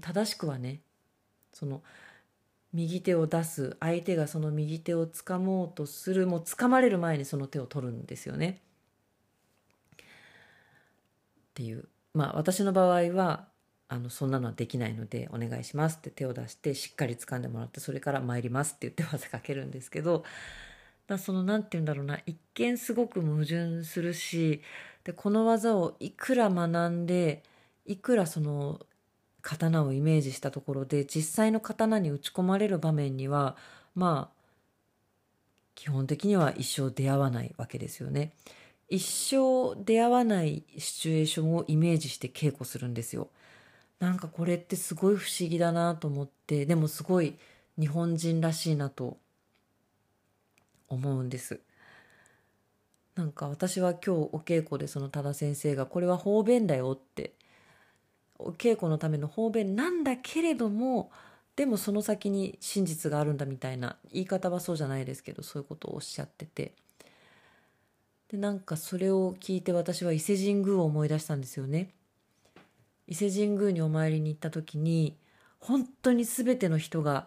[0.00, 0.80] 正しくはね
[1.52, 1.82] その
[2.72, 8.60] 右手を出す相手がその右手を掴もうとするもう掴まれる前にその手を取るんですよね。
[10.00, 10.02] っ
[11.54, 13.48] ていうまあ私の場合は
[13.88, 20.24] あのそんなのはできないのでお願いしますって手を出してしっかり掴んでもらってそれから参りますって言って技かけるんですけど
[21.08, 24.62] だその何て言うんだろうな一見すごく矛盾するし
[25.04, 27.42] でこの技をいくら学んで
[27.86, 28.80] いくらその
[29.40, 33.56] 刀をイメージしたところで実際の刀に打ち込まれる場面には
[33.94, 34.38] まあ
[35.74, 38.32] 基本的には一生出会わないわけですよね。
[38.88, 43.28] 一生出会わないシチュエーションをイメージして稽古するんですよ。
[44.00, 47.38] なんかこれってすごい不思議だなと思ってでもすごい
[47.78, 49.18] 日本人らしいなと
[50.88, 51.60] 思うんです。
[53.14, 57.32] なんか私は今日お稽古でその多田先生がこれは方便だよって
[58.38, 61.10] お稽古のための方便なんだけれども
[61.56, 66.74] でもその先に真実があるんだみたいな言い方はそうじゃないですけどそういうことをおっしゃってて
[68.28, 71.90] でなんかそれを聞いて私は伊勢神宮を思い出したんですよね。
[73.08, 75.16] 伊勢神宮にお参りに行った時に
[75.58, 77.26] 本当に全ての人が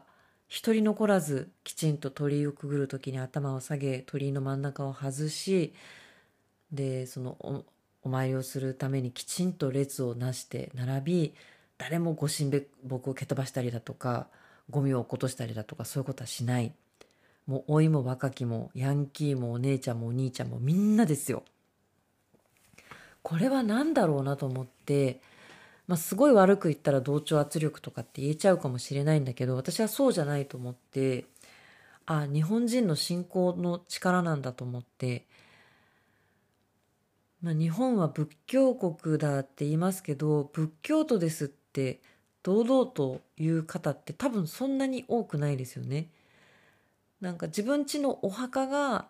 [0.51, 5.73] 一人残らずきちんと鳥居をくぐる時に頭を下げ鳥居の真ん中を外し
[6.73, 7.63] でそのお
[8.03, 11.33] お参りをするためにきちんと列をなして並び
[11.77, 12.51] 誰もご神
[12.85, 14.27] 木を蹴飛ばしたりだとか
[14.69, 16.73] ゴミを落としたりだとかそういうことはしない
[17.47, 21.43] もう老いも若きもヤンキーもお姉ちゃんもお兄ちゃんもみんなですよ。
[23.23, 25.21] これは何だろうなと思って、
[25.87, 31.25] まあ、すごい悪く言ったら同調圧力とかって言えちゃうかもしれないんだけど私はそうじゃないと思って
[32.05, 35.25] あ日本人の信仰の力なんだと思って、
[37.41, 42.01] まあ、日本は仏教国だって言いますけど仏教徒ですって
[42.43, 46.09] 堂々と言う方って多分そんなに多くないですよね。
[47.19, 49.05] なんか自分家のお墓が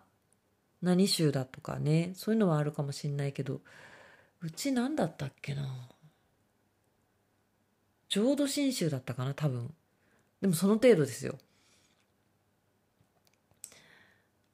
[0.82, 3.60] 何宗だとかねそういうのはあるかもしんないけど
[4.42, 5.88] うち何だったっけな？
[8.12, 9.72] 浄土真宗だったかな多分。
[10.42, 11.38] でもその程度ですよ。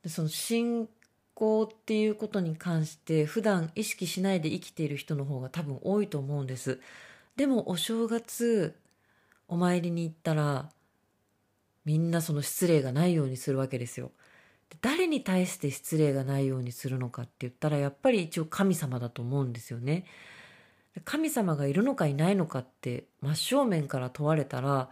[0.05, 0.89] でその信
[1.35, 6.79] 仰っていうことに関して普段意識しないで生きている人の方が多分多いと思うんです。
[7.35, 8.77] でもお正月
[9.49, 10.71] お参りに行ったら
[11.85, 14.13] みんなその失礼がないようにするわけですよ。
[14.71, 20.05] で誰に対して失礼がないようにするのかって言ったらやっぱり一応神様だと思うんですよね。
[21.05, 24.91] 神様がいるのかいないのかって真正面から問われたら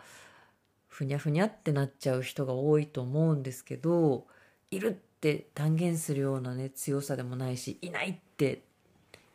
[0.88, 4.26] ふにゃふにゃってなっちゃう人が多いと思うんですけど
[4.70, 8.62] いるって断言するようなね強さでもないしいないって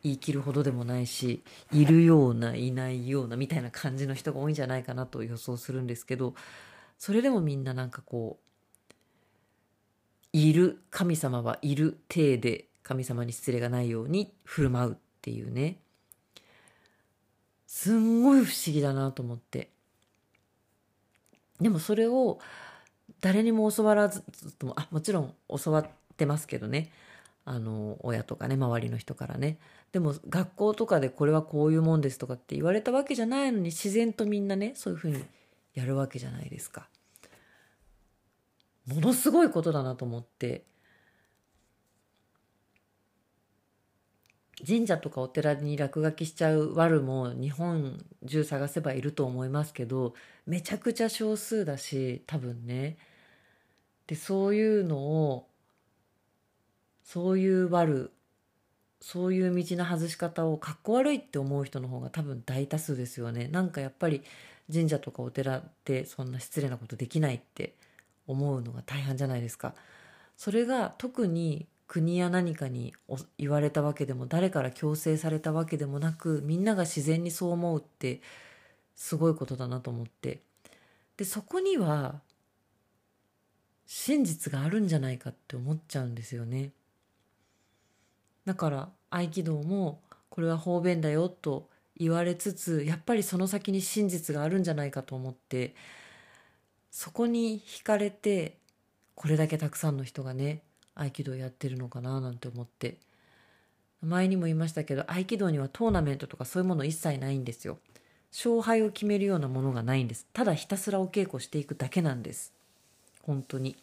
[0.02, 6.34] 言い切るほどでもないしいるようないないようなみたいな感じの人が多いんじゃないかなと予想するんですけど
[6.98, 8.92] それでもみんななんかこう
[10.32, 15.76] いる神様はいる体で神様に失礼がないように振る舞うっていうね
[17.72, 19.70] すんごい不思議だなと思って。
[21.58, 22.38] でもそれを
[23.22, 24.22] 誰にも教わらず
[24.58, 25.86] ともあもちろん教わっ
[26.18, 26.92] てますけどね。
[27.46, 29.56] あの親とかね周りの人からね。
[29.90, 35.24] でも学校とかでこれはこういうもんですとかって言われたわけじゃないのに自然とみんなねそういうふうに
[35.72, 36.88] やるわけじゃないですか。
[38.86, 40.66] ものすごいことだなと思って。
[44.66, 50.14] 神社とかお寺に落書きしちゃうワルも日本中探せばいると思いますけど
[50.46, 52.96] めちゃくちゃ少数だし多分ね。
[54.06, 55.46] でそういうのを
[57.02, 58.12] そういうワル
[59.00, 63.48] そういう道の外し方をかっこ悪いって思う人の方が多分大多数ですよね。
[63.48, 64.22] なんかやっぱり
[64.72, 67.74] 神社とかお寺ってそんな失礼なことできないって
[68.28, 69.74] 思うのが大半じゃないですか。
[70.36, 72.94] それが特に国や何かに
[73.38, 78.22] 言われたわけでも誰から強制されたわけでもなくみんなが自然にそう思うって
[78.94, 80.40] すごいことだなと思って。
[81.16, 82.20] でそこには
[83.86, 86.72] 真実があるんじゃないかって思っちゃうんですよね。
[88.44, 95.74] だから合気道もこれは方便だよと言われつつやっぱりその先に真実があるんじゃないかと思って
[96.90, 98.56] そこに惹かれて
[99.14, 100.62] これだけたくさんの人がね
[100.94, 102.98] 合気道やってるのかななんて思って。
[104.02, 107.78] 前にも言いましたけど合気道にはトーナメントとかそういうもの一切ないんですよ。
[108.32, 110.26] 勝敗を決めるようなものがないんです。
[110.32, 112.52] ただひたすらお稽古していくだけなんです。
[113.22, 113.76] 本当に。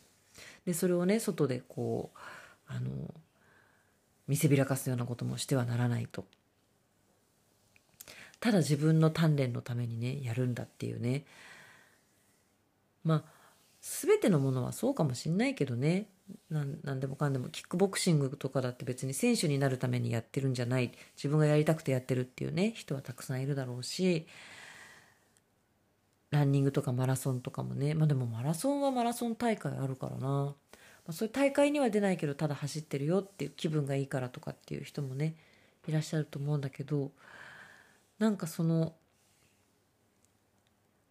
[0.66, 2.18] でそれをね外でこう
[2.68, 2.90] あの
[4.28, 6.26] 見せびらかすようなこともしてはならないと。
[8.40, 11.24] ただ自分の鍛錬のためにねやるんだっていうね。
[13.04, 13.24] まあ
[13.82, 16.08] 全てのものはそうかもしんないけどね。
[16.50, 20.92] なんでもかんでもキックボクシングとかだって別に選手になるためにやってるんじゃない。
[21.16, 24.28] 自分がやりたくてやってるっていうね人はたくさんいるだろうし
[26.32, 27.94] ランニングとかマラソンとかもね。
[27.94, 30.56] まあでもマラソンはマラソン大会あるからな、ま
[31.08, 35.36] あ、そういう大会には出ないけどただ走ってるよっていう気分がいいからとかっていう人もね
[35.88, 37.12] いらっしゃると思うんだけど
[38.20, 38.94] なんかその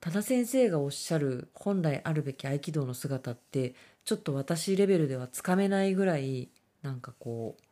[0.00, 3.74] 多田先生がおっしゃる本来あるべき合気道の姿って
[4.08, 6.48] ちょっと私レベルではつかめないぐらい
[6.80, 7.62] なんかこう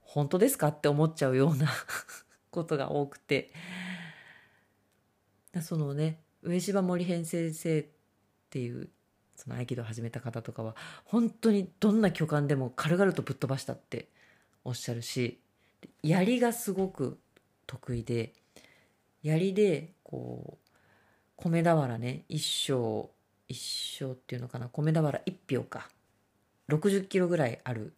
[0.00, 1.68] 本当ですかって思っちゃうような
[2.50, 3.52] ことが多くて。
[5.60, 7.86] そのね上芝森編先生っ
[8.48, 8.88] ていう
[9.36, 14.08] その合気道を始めた方とかは本当にどんな巨漢でも軽々とぶっ飛ばしたって
[14.64, 15.42] おっしゃるし
[16.02, 17.20] 槍がすごく
[17.66, 18.32] 得意で
[19.22, 20.70] 槍でこう
[21.36, 22.42] 米俵ね一
[22.72, 23.10] 升
[23.48, 23.58] 一
[24.00, 24.68] 升っていうのかな。
[24.68, 25.88] 米俵一票か。
[26.68, 27.92] 60キロぐらいある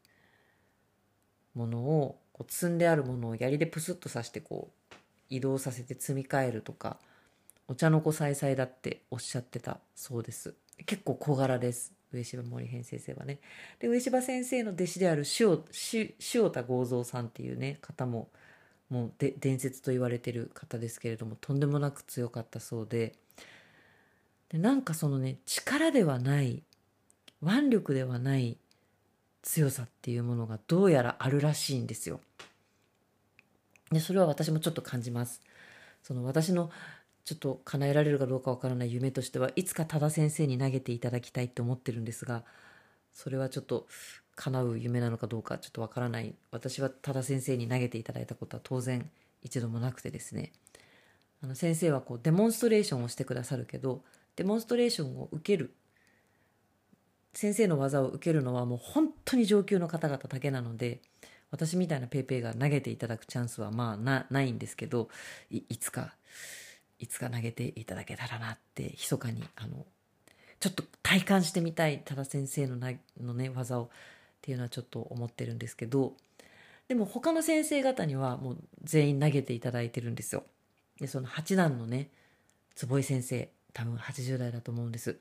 [1.55, 4.95] ものをこう積んであるものを槍でプスッと刺してこう
[5.31, 6.99] 移動させて積み替えるとか
[7.69, 10.55] お茶の子さいさいだっておっしゃってたそうです。
[10.85, 11.93] 結構小柄です。
[12.13, 13.39] 上芝森編先生はね。
[13.81, 15.59] で上芝先生の弟子である塩
[16.35, 18.29] 塩田剛三さんっていうね方も
[18.89, 23.15] もうで伝説と言われてる方ですけれどもとんでもなく強かったそうで。
[24.51, 26.63] でなんかそのね力ではない
[27.43, 28.59] 腕力ではない
[29.43, 32.21] 強さっていうものがどうやらあるらしいんですよ。
[33.93, 35.41] でそれは私もちょっと感じます。
[36.03, 36.71] その私の
[37.25, 42.45] ちょっと叶えられるかどうかわからない夢としてはいつか多田先生に投げていただきたいと思ってるんですが
[43.13, 43.89] それはちょっと
[44.37, 49.11] 叶う夢なのかどうかちょっとわからない私は多田先生に投げていただいたことは当然
[49.43, 50.53] 一度もなくてですね
[51.43, 54.03] あの先生はこうデモンストレーションをしてくださるけど
[54.37, 55.75] デモンストレーションを受ける
[57.33, 61.01] 先生の技を受けるのはもう本当に上級の方々だけなので
[61.51, 65.09] 私みたいなペイペイが投げていただくチャンスはまあなないんですけど
[65.51, 66.15] いつか
[66.99, 69.85] いつか投げていただけたらなって密かにあの
[70.61, 73.89] ちょっと体感してみたい多田先生のなのね技をっ
[74.41, 76.15] ていうのはちょっと思ってるんですけど
[76.89, 80.45] でも他の先生方にはもう全員投げていただいてるんですよ。
[81.01, 82.11] でその八段のね
[82.75, 85.19] 坪井先生多分80代だと思うんです。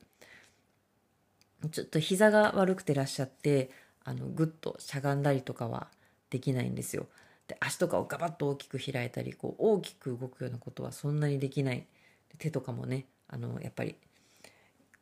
[1.70, 3.70] ちょっと膝が悪くてらっしゃって
[4.02, 5.88] あのぐっとしゃがんだりとかは
[6.30, 7.06] できないんですよ。
[7.48, 11.86] で足とかをガバッと大きく開いたりこう大きく動くようなことはそんなにできない。
[12.38, 13.96] 手とかもねあのやっぱり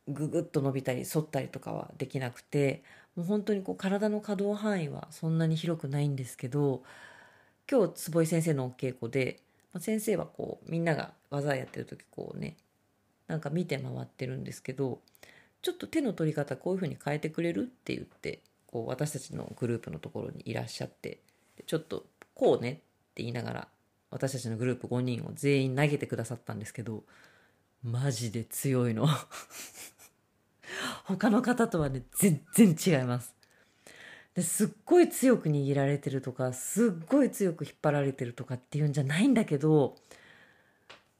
[0.09, 2.83] ぐぐっと伸びたり反ったりとかはできなくて
[3.15, 6.83] もう本当にこう体の可動範囲はそんなに広くないんですけど
[7.71, 9.41] 今日坪井先生のお稽古で
[9.73, 12.57] ま先生はこうみんなが技やってる時こうね
[13.27, 15.01] なんか見て回ってるんですけど
[15.63, 21.21] ちょっと手の取り方こういう風に変えてくれるって言ってこう私たちのグループのところにいらっしゃって
[21.67, 22.05] ちょっと
[22.35, 23.69] こうねって言いながら
[24.11, 27.05] 私たちのグループ5人を全員投げてくださったんですけど
[27.83, 29.07] マジで強いの。
[31.05, 33.35] 他の方とはね全然違います。
[34.35, 39.97] ですっごい強く握られてるとかすっごい強く引っ張られてるとかっていうんじゃないんだけど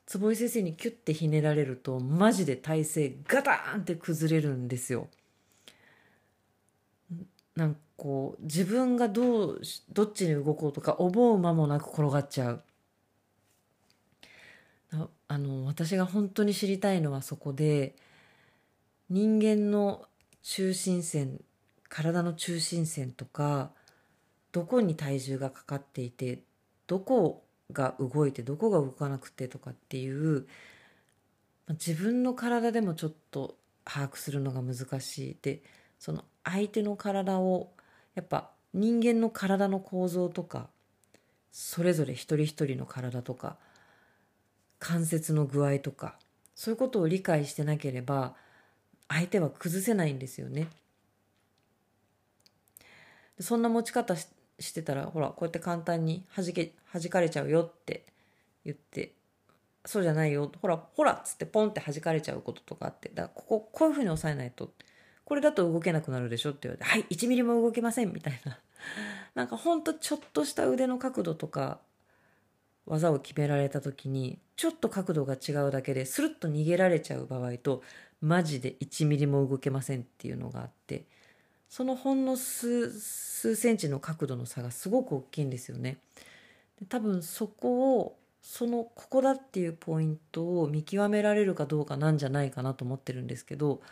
[0.07, 5.09] 坪井先生にキュッてひねられるとマジで体勢ガターンって崩れるんですよ。
[7.57, 9.61] なんかこう自分がどう
[9.93, 12.65] どっちに動こうとか思う間もなく転がっちゃう。
[15.27, 17.97] あの私が本当に知りたいのはそこで
[19.11, 20.05] 人間の
[20.43, 21.41] 中心線
[21.89, 23.71] 体の中心線とか
[24.53, 26.43] どこに体重がかかっていて
[26.87, 30.47] どこをが動いてどこが動かなくてとかっていう
[31.71, 35.63] 自分の体でもちょっと把握するのが難しいで
[35.99, 37.71] その相手の体を
[38.15, 40.69] やっぱ人間の体の構造とか
[41.53, 43.57] それぞれ一人一人の体とか
[44.79, 46.19] 関節の具合とか
[46.55, 48.35] そういうことを理解してなければ
[49.09, 50.69] 相手は崩せないんですよね。
[53.41, 54.15] そんな持ち方
[54.59, 58.05] してたらほらこうやって簡単にはじけ弾かれちゃうよって
[58.65, 59.13] 言って
[59.85, 64.71] そうじゃないよほらほらっつってポンって弾かれちゃうこととかあってだからこここういうふうに押さえないと
[65.25, 68.59] これだと動けなくなるでしょって言われて「はい1ミリも動けません」みたいな。
[69.35, 71.81] なんかほんとちょっとした腕の角度とか
[72.87, 77.83] 技を決められた時にちょっと角度が違うだけでスルッと逃げられちゃう場合と
[78.21, 81.07] マジで1ミリも動けませんっていうのがあって
[81.75, 85.97] そのほんの数数センチの角度の差がすごく大きいんですよね。
[86.89, 93.83] 多分そこをそのここだっていうポイントを見極められるかどうかなんじゃないかなと思ってるんですけど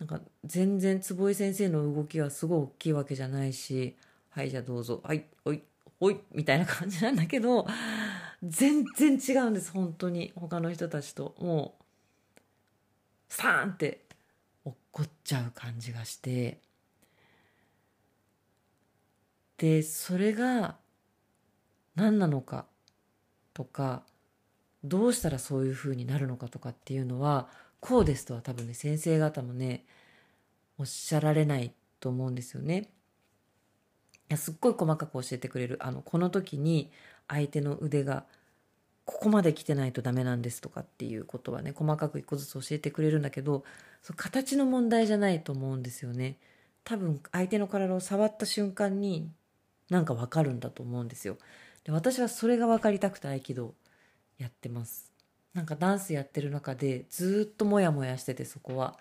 [0.00, 3.94] なんか全然坪井先生の動きはすごい大きいわけじゃないし
[4.30, 5.62] 「はいじゃあどうぞはいおい
[6.00, 7.68] おい」みたいな感じなんだけど
[8.42, 10.32] 全然違うんです本当に。
[10.34, 11.36] 他の人たちと。
[11.38, 12.42] もう
[13.28, 14.06] スターンって
[14.64, 16.63] 落っこっちゃう感じがして。
[19.58, 20.76] でそれが
[21.94, 22.66] 何なのか
[23.52, 24.02] とか
[24.82, 27.48] どうしたらそういうふうになるのかとかっていうのは
[27.80, 29.84] こうですとは多分ね先生方もね
[30.78, 32.90] おっしゃられないと思うんですよね。
[34.30, 36.90] いやすっごい細かく教えてくれるあのこの時に
[37.28, 38.24] 相手の腕が
[39.04, 43.64] ここまで来てないとダメなんですとかっていうことはね細かく一個ずつ教えてくれるんだけど
[44.02, 46.36] そ形の問題じゃないと思うんですよね。
[46.84, 49.30] 多分相手の体を触った瞬間に
[49.90, 51.38] なんかわかるんだと思うんですよ。
[51.84, 53.74] で私はそれが分かりたくて合気道
[54.38, 55.12] やってます。
[55.52, 58.98] なんかダンスやってる中でずっとモヤモヤしててそこは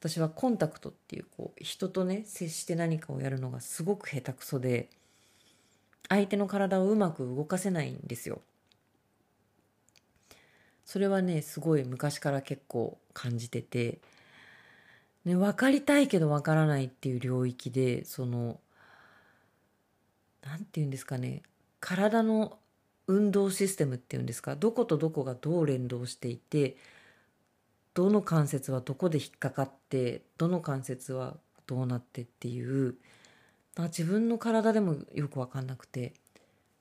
[0.00, 4.90] 私はコンタクトっていうこう人とね接して何かをやるのがすごく下手くそで
[6.08, 8.40] 相手の体をうまく動かせないんですよ。
[10.84, 14.00] それはねすごい昔から結構感じてて、
[15.24, 18.58] ね、分かりたいけど分からないっていう領域でその
[20.42, 21.42] 何て言うんですかね。
[21.80, 22.58] 体の
[23.06, 24.56] 運動システムっていうんですか。
[24.56, 26.76] どことどこがどう連動していて
[27.94, 31.36] どの関節はどこで引っかかってどの関節は
[31.66, 32.96] どうなってっていう
[33.76, 36.14] 自分の体でもよく分かんなくて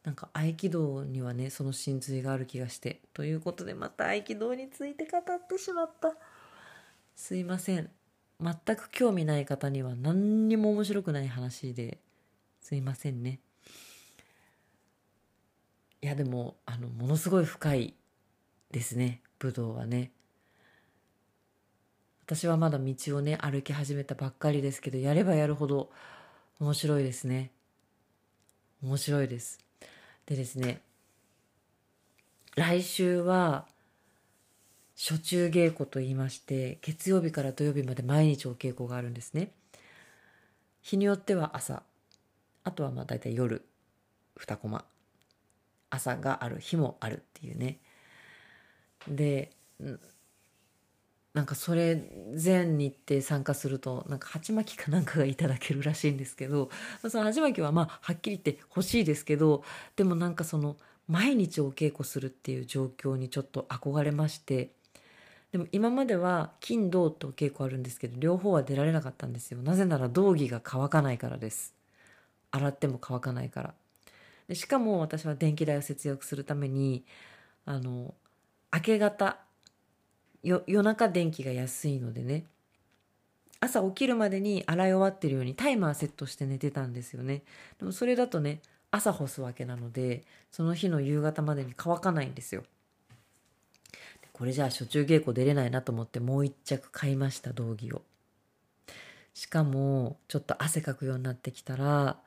[0.03, 6.16] なんか合気道にはねその真髄がある気がしてということでまた合気道について語ってしまった。
[7.16, 7.89] すいません。
[8.41, 11.97] 全く興味ない方には何にも面白くない話で
[12.62, 13.41] すいませんね。
[16.01, 17.93] いやでもあのものすごい深い
[18.71, 20.11] ですね武道はね。
[22.25, 25.89] 私はまだ道をね歩き始めたばっかりですけどやればやるほど
[26.59, 27.51] 面白いですね。
[28.83, 29.59] 面白いです。
[30.25, 30.81] でですね
[32.55, 33.65] 来週は
[34.95, 39.51] 初中稽古と言いまして月曜日から土曜日まで毎日お稽古があるんですね。
[40.81, 41.83] 日によっては朝
[42.63, 43.65] あとはまあ大体夜
[44.37, 44.85] 2コマ。
[45.89, 47.79] 朝がある日もあるっていうね。
[49.07, 49.51] で
[51.33, 52.01] なんかそれ
[52.33, 56.69] 全日程参加するとなんか鉢巻きかなんかがいただけるらしいんですけど
[57.07, 59.63] その鉢巻きはまあはっきり言って欲しいですけど
[59.95, 60.75] でもなんかその
[61.07, 64.71] 毎日お稽古するっていう状況にちょっと憧れまして
[65.51, 69.61] でも今までは金銅とお稽古あるんですけど両方は出られなかったんですよ。
[69.63, 71.73] なぜなら道着が乾かないからです。
[72.51, 73.73] 洗っても乾かないから。
[74.49, 77.05] でしかも私は電気代を節約するために
[77.65, 78.15] あの
[78.73, 79.37] 明け方
[80.43, 82.45] 夜中電気が安いのでね
[83.59, 87.43] 朝起きるまでに洗い終わってるようにタイマーセットして寝てたんですよね。
[87.77, 92.63] でもそれだとね朝干すわけなのでその日の夕方までに乾かないんですよ。
[94.33, 98.01] これじゃあ初中稽古出れないなと思ってもう一着買いました道着を。
[99.35, 102.17] しかもちょっと汗かくようになってきたら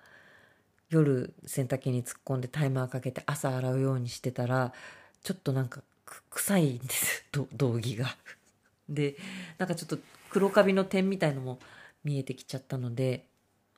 [0.93, 4.75] 夜洗濯機に突っ込んでタイマーかけて朝洗うようにしてたら
[5.23, 5.81] ちょっとなんか
[6.29, 7.25] 臭いんです。
[7.33, 8.15] 道着が。
[8.91, 9.17] で
[9.57, 11.61] なんかちょっと黒カビの点みたいのも
[12.05, 13.27] 見えてきちゃったので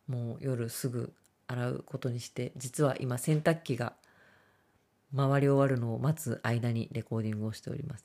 [0.08, 1.12] もう夜すぐ
[1.46, 3.94] 洗うことにして実は今洗濯機が
[5.14, 8.04] 回り終わるのを待つ間にレコーディングをしております。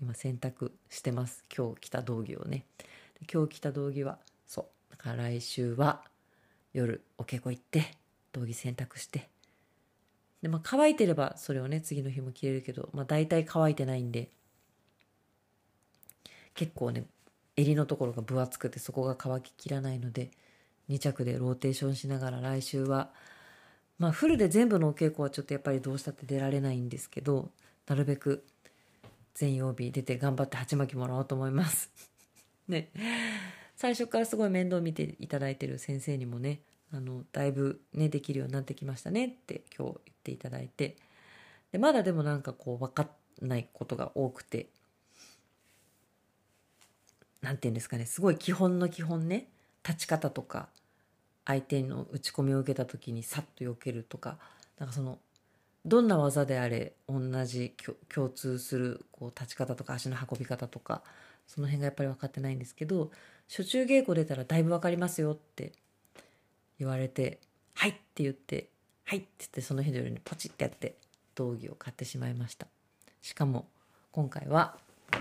[0.00, 1.42] 今洗濯してます。
[1.56, 2.66] 今日着た道着をね。
[3.32, 4.90] 今日着た道着はそう。
[4.92, 6.04] だから来週は
[6.72, 8.03] 夜お稽古行って
[8.34, 9.28] 道着洗濯して。
[10.42, 14.30] でまあ乾いてればそれをね次の日も着れるけどまあ大体乾いてないんで。
[16.54, 17.04] 結構ね
[17.56, 20.30] 襟のところが分厚くてそこが乾ききらないので
[20.88, 23.10] 2着でローテーションしながら来週は
[23.98, 27.50] まあフルで全部のお稽古はちょっとやっぱりどうしたって出られないんですけど
[27.86, 28.44] なるべく
[29.34, 31.90] 全曜日出て頑張って鉢巻きもらおうと思います。
[32.68, 32.90] ね。
[33.76, 36.60] 最初からすごい面倒見ていただいてる先生にもね
[36.94, 40.96] あのだいぶねできるようになってきましたねって今日言っていただいて。
[41.72, 43.08] でまだでもなんかこう分か
[43.42, 44.68] んないことが多くて。
[47.42, 48.06] 何て言うんですかね。
[48.06, 49.48] すごい基本の基本ね。
[49.86, 50.68] 立ち方とか
[51.44, 54.38] 相手の打ち込みを受けた時にさっと避けるとか。
[54.78, 55.18] なんかその
[55.84, 57.74] どんな技であれ同じ
[58.08, 61.02] 共通するこう立ち方とか足の運び方とか
[61.46, 63.10] その辺がやっぱり分かってないんですけど
[63.48, 65.72] 初中稽古出たらだいぶ分かりますよって
[66.78, 67.40] 言われて
[67.74, 68.68] 「はい」って言って
[69.04, 70.96] 「はい」って言ってその日の夜にポチってやって
[71.34, 72.66] 道着を買ってしまいました。
[73.22, 73.68] しかも
[74.12, 74.78] 今回は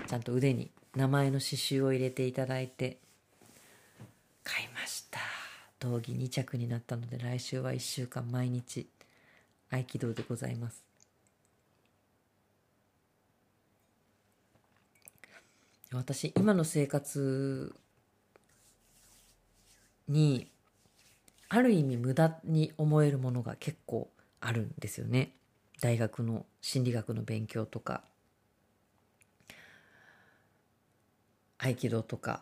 [0.07, 2.99] ちゃんと腕に名前の刺繍を入れていただいて
[4.43, 5.19] 買いました。
[5.79, 8.87] 道着2着になったので来週は1週間毎日
[9.69, 10.83] 合気道でございます。
[15.91, 17.75] 私今の生活
[20.07, 20.49] に
[21.55, 24.09] ある意味無駄に思えるものが結構
[24.41, 25.35] あるんですよね。
[25.81, 28.03] 大学の心理学の勉強とか。
[31.59, 32.41] 合気道とか。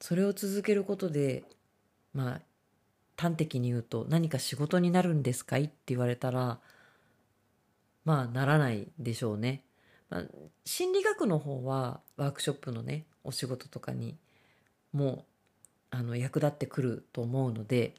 [0.00, 1.44] それを続けることで
[2.12, 2.40] まあ
[3.16, 6.58] 端的に言うと何か仕事になるんですかいって言われたら
[8.04, 9.62] まあならないでしょうね。
[10.08, 10.24] まあ、
[10.64, 14.16] 心理学の方はワークショップのねお仕事とかに
[14.92, 15.24] も
[15.92, 17.94] あの役立ってくると思うので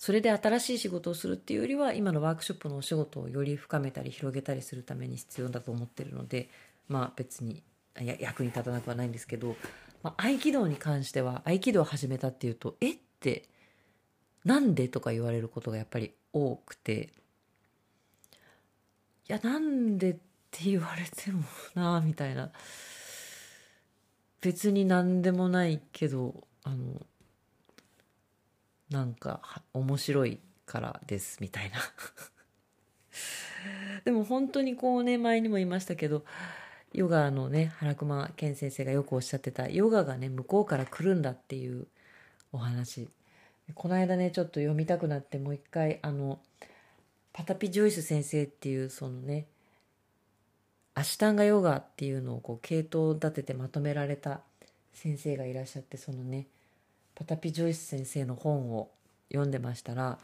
[0.00, 6.48] それで新しい仕事をするっていうよりは今のワークショップのお仕事をより深めたり広げたりするために必要だと思ってるので
[6.88, 7.62] まあ別に
[8.18, 9.56] 役に立たなくはないんですけど、
[10.02, 13.44] まあ、合気道に関しては合気道を始めたっていうとえって
[14.46, 17.10] なんでとか言われることがやっぱり多くて
[19.28, 20.14] いやなんでっ
[20.50, 21.42] て言われても
[21.74, 22.50] なあみたいな。
[24.40, 27.02] 別に何でもないけどあの
[28.90, 31.78] なんか面白いからですみたいな。
[34.04, 36.24] でも本当にこうね前にも言いましたけど
[36.92, 41.86] ヨガのね原熊健先生がよくおっしゃってたヨガがね向こうから来るんだっていう
[42.52, 43.08] お話。
[43.74, 46.40] この間ねちょっと読みたくなってもう一回あの
[47.32, 49.46] パタピ・ジョイス先生っていうそのね
[50.94, 54.40] アシュタンガヨガっていうのをこう系統立ててまとめられた
[54.92, 56.46] 先生がいらっしゃってそのね
[57.14, 58.90] パタピ・ジョイス先生の本を
[59.30, 60.18] 読んでましたら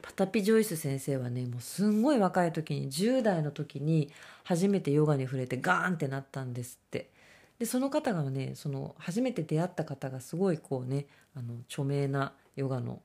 [0.00, 4.10] パタピ・ジョイス先生はねもうすんごい若い時に10代の時に
[4.44, 7.10] 初めてヨガに触れてガーンってなったんですって。
[7.58, 11.06] でその方がねその初めて出会った方がすごいこうね
[11.36, 13.00] あの著名なヨガの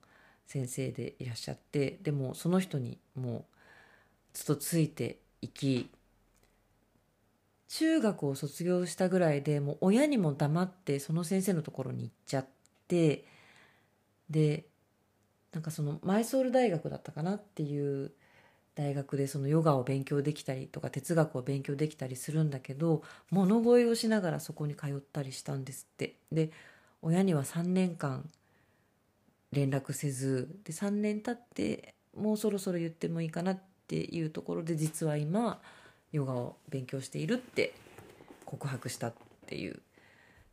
[0.48, 3.44] 先生でいらっしゃってでもその人にもう
[4.34, 5.92] ずっとついていき
[7.70, 12.48] 中学を卒業したぐらいでもう親にも黙ってその先生のところに行っちゃっ
[12.88, 13.26] て
[14.30, 14.66] で
[15.54, 18.12] なんかそのマイソール大学だったかなっていう
[18.76, 23.02] 大学でそのヨガを勉強できたりとか哲学を勉強できたりするんだけど
[23.32, 26.16] 物乞いをしながらそこに通ったりしたんですって。
[26.32, 26.52] で
[27.02, 28.30] 親には3年間
[29.52, 35.62] 連絡せずで3年経ってもうそろそろ言ってもいいかなっていうところで実は今
[36.12, 37.74] ヨガを勉強しているって
[38.46, 39.14] 告白したっ
[39.46, 39.82] ていう。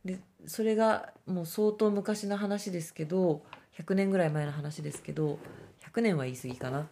[0.03, 3.41] でそれがもう相当昔の話ですけど
[3.77, 5.39] 100年ぐらい前の話ですけど
[5.91, 6.87] 100年は言い過ぎかな。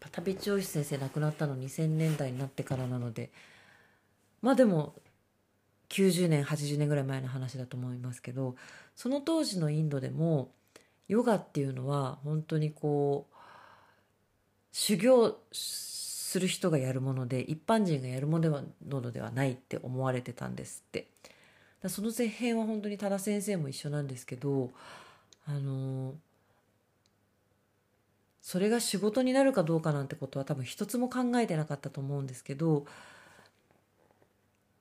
[0.00, 3.30] パタビチョイス先生亡くなったの2000年代になってからなので。
[4.40, 4.94] まあでも
[5.88, 8.56] 90年80年ぐらい前の話だと思いますけど
[8.94, 10.52] その当時のインドでも
[11.08, 13.34] ヨガっていうのは本当にこう
[14.72, 15.38] 修行
[16.28, 21.06] する人がやるもので一般人がやるものではないって思われてたんですって
[21.82, 24.70] だその前編は本当に多田先生も一緒なんですけど
[25.46, 26.12] あの
[28.42, 32.84] それが仕事になるかどうかなんてことは多分一つも考えてなかったと思うんですけど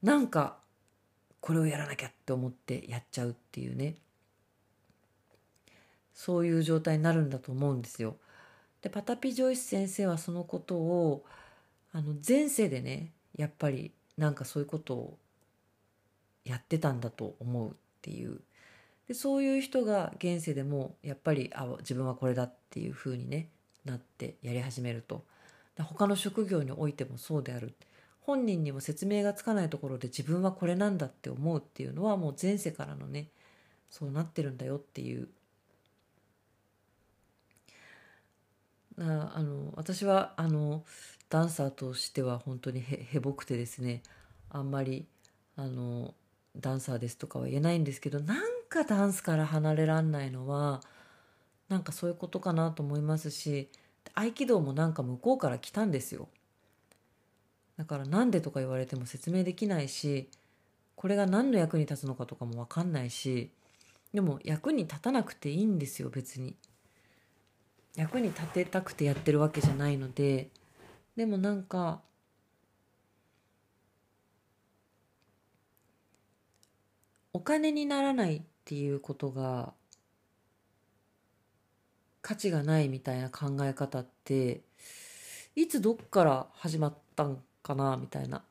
[0.03, 0.57] なんか
[1.39, 3.95] これをやらなきゃって思ってやっちゃうっていうね
[6.13, 8.17] そういう状態になるんだと思うんですよ。
[8.81, 11.25] でパタピ・ジョイス先生はそのことを
[11.91, 15.17] あの前世でねやっぱりなんかそういうことを
[16.45, 18.39] やってたんだと思うっていう。
[19.07, 23.47] でそういう人が現世でもやっぱりあ自分はこれだっていうふうに、ね、
[23.85, 25.23] なってやり始めると。
[25.83, 27.73] 他の職業においてもそうである。
[28.21, 33.29] 本人にも説明がつかないところで自分はこれなんだって思うっていうのはもう前世からのね
[33.89, 35.29] そうなってるんだよっていう
[38.99, 40.83] ああの私はあの
[41.29, 44.01] ダンサーとしては本当にへぼくてですね
[44.49, 45.07] あんまり
[45.55, 46.13] あの
[46.55, 48.37] ダンサーですとかは言えないんですけどなん
[48.69, 50.81] かダンスから離れらんないのは
[51.69, 53.69] なんかそういうことかなと思いますし
[54.13, 56.29] 合気道もなんか向こうから来たんですよ。
[57.77, 60.29] だからなんでとか言われても説明できないし
[60.95, 63.51] これが何の役に立つのかとかも分かんないし
[64.15, 66.55] でも役に立たなくていいんですよ別に。
[67.97, 70.49] 役に立てたくてやってるわけじゃないので
[71.17, 72.01] でもなんか
[77.33, 79.73] お金にならないっていうことが
[82.21, 84.61] 価値がないみたいな考え方って
[85.55, 88.43] いつどっから始まったんかなみたいな。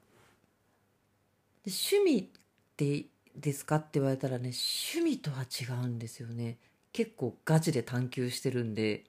[1.64, 2.40] で趣味っ
[2.76, 4.50] てですかって言われたらね
[4.90, 6.58] 趣味とは違うんですよね
[6.92, 9.04] 結構ガチで探求してるんで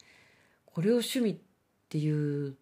[0.78, 1.38] これを趣味っ
[1.89, 2.55] ていう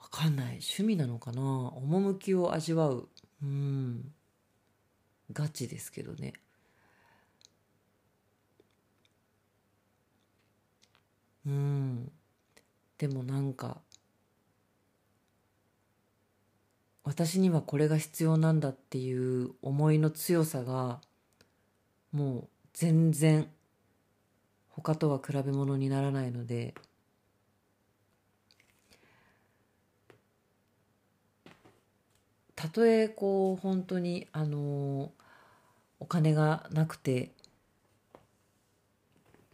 [0.00, 0.46] わかんない。
[0.62, 1.42] 趣味なのかな？
[1.42, 3.06] 趣を味わう
[3.42, 4.10] うん
[5.30, 6.32] ガチですけどね
[11.44, 12.10] うん
[12.96, 13.82] でもなんか
[17.02, 21.02] 私にはこれが必要なんだっていう思いの強さが
[22.10, 23.50] もう全然
[24.76, 26.74] 他とは比べ物にならないので
[32.56, 35.12] たとえこう本当にあの
[36.00, 37.30] お金がなくて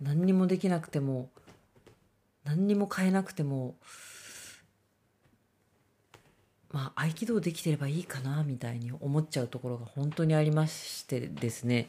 [0.01, 1.29] 何にもできなくても
[2.45, 3.75] 何にも買えなくても
[6.73, 11.89] まあ合気道できてればいいかなみたいに思っちゃうところが本当にありましてですね。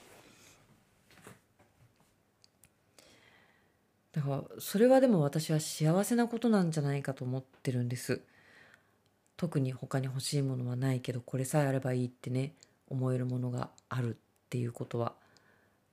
[4.14, 8.22] だからそれはでも私は幸せなことなんじゃないかと思ってるんです。
[9.38, 12.53] 特に他に欲しいものはないけどこれさえあればいいってね
[12.89, 14.18] 思えるものがあるっ
[14.49, 15.14] ていうことは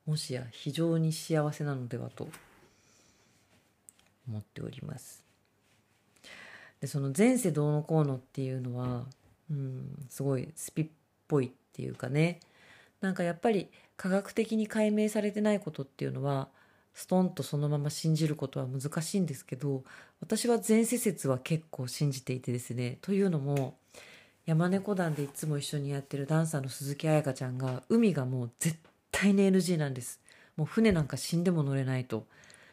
[0.05, 2.29] もしや非常に幸せなのではと。
[4.29, 5.25] 思っております。
[6.81, 9.07] でその前世どうのこうのっていうのは、
[9.51, 10.87] うん、すごいスピっ
[11.27, 12.41] ぽいっていうかね。
[13.01, 16.49] なんかやっぱり科学的に解明されてないことっていうのは
[16.99, 19.85] ストンとそのまま信じることは難しいんですけど
[20.21, 23.77] 私は前世説は結構信じていてですねというのも
[24.47, 28.77] 山猫団でいつも一緒にやってるダンサーの鈴木彩香ちゃんが海がもう絶
[29.13, 30.21] 対に NG なんです。
[30.57, 32.27] もう船なんか死んでも乗れないと。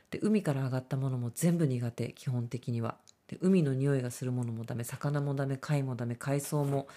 [0.10, 2.98] で海から上がったものも全部苦手基本的には。
[3.28, 6.88] で海の匂いがするものもダメ魚もダメ貝もダメ海藻も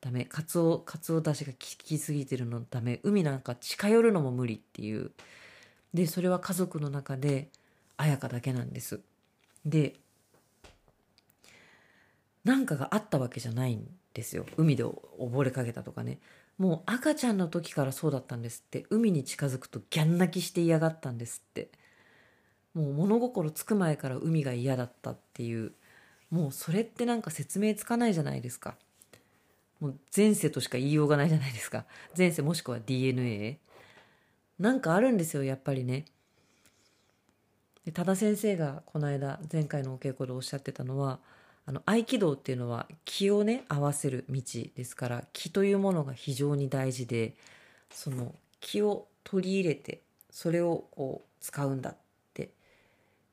[0.00, 5.10] ダメカツオカツオ出汁が効きすぎてるのダメ海なんか近寄るのも無理っていう。
[5.92, 7.48] でそれは家族の中で
[7.96, 9.00] 彩香だけなんです。
[9.64, 9.94] で
[12.44, 14.46] 何かがあったわけじゃないんですよ。
[14.56, 16.18] 海で溺れかけたとかね。
[16.58, 18.86] もう赤ちゃんの時からそうだったんですって。
[18.90, 21.70] 海に近づくとギャン泣きして嫌がったんですって。
[22.74, 25.72] もう物心つく前から海が嫌だったっていう。
[26.30, 28.76] もうそれってなんか説明つかないじゃないですか。
[29.80, 31.84] もう前世としか言いようがないじゃないですか。
[32.16, 33.58] 前世もしくは DNA
[34.60, 36.04] なんかあるんですよやっぱりね。
[37.84, 41.18] で多田先生がこの間前回のお稽古でおっしゃってたのは
[41.64, 44.42] あの合気道っていうのは気をね合わせる道
[44.74, 47.34] ですから気というものが非常に大事で
[47.90, 51.96] その気を取り入れてそれをこう使うんだっ
[52.34, 52.50] て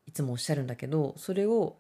[0.08, 1.76] いつもおっしゃるんだけどそれを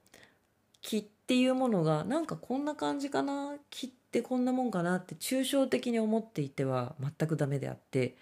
[0.81, 8.17] 気っていうものがなんかこんな感じかな気ってこんなもんかなって抽象的に思っていては全くダメであって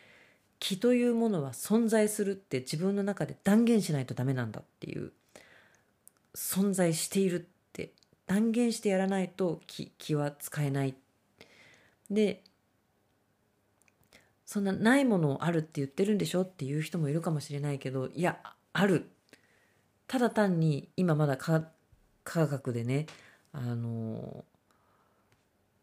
[0.65, 5.11] 気というものは存在するって自分の中で断言しないとダメなんだっていう
[6.33, 7.91] 存在しているって
[8.25, 10.95] 断言してやらないと気気は使えない。
[12.09, 12.41] で
[14.47, 18.39] そんなないものをあるって言ってるんでしょっていう人もいるかもしれないけどいや
[18.73, 19.11] ある。
[20.07, 21.61] ただ単に今まだ科
[22.25, 23.05] 学でね
[23.51, 24.43] あの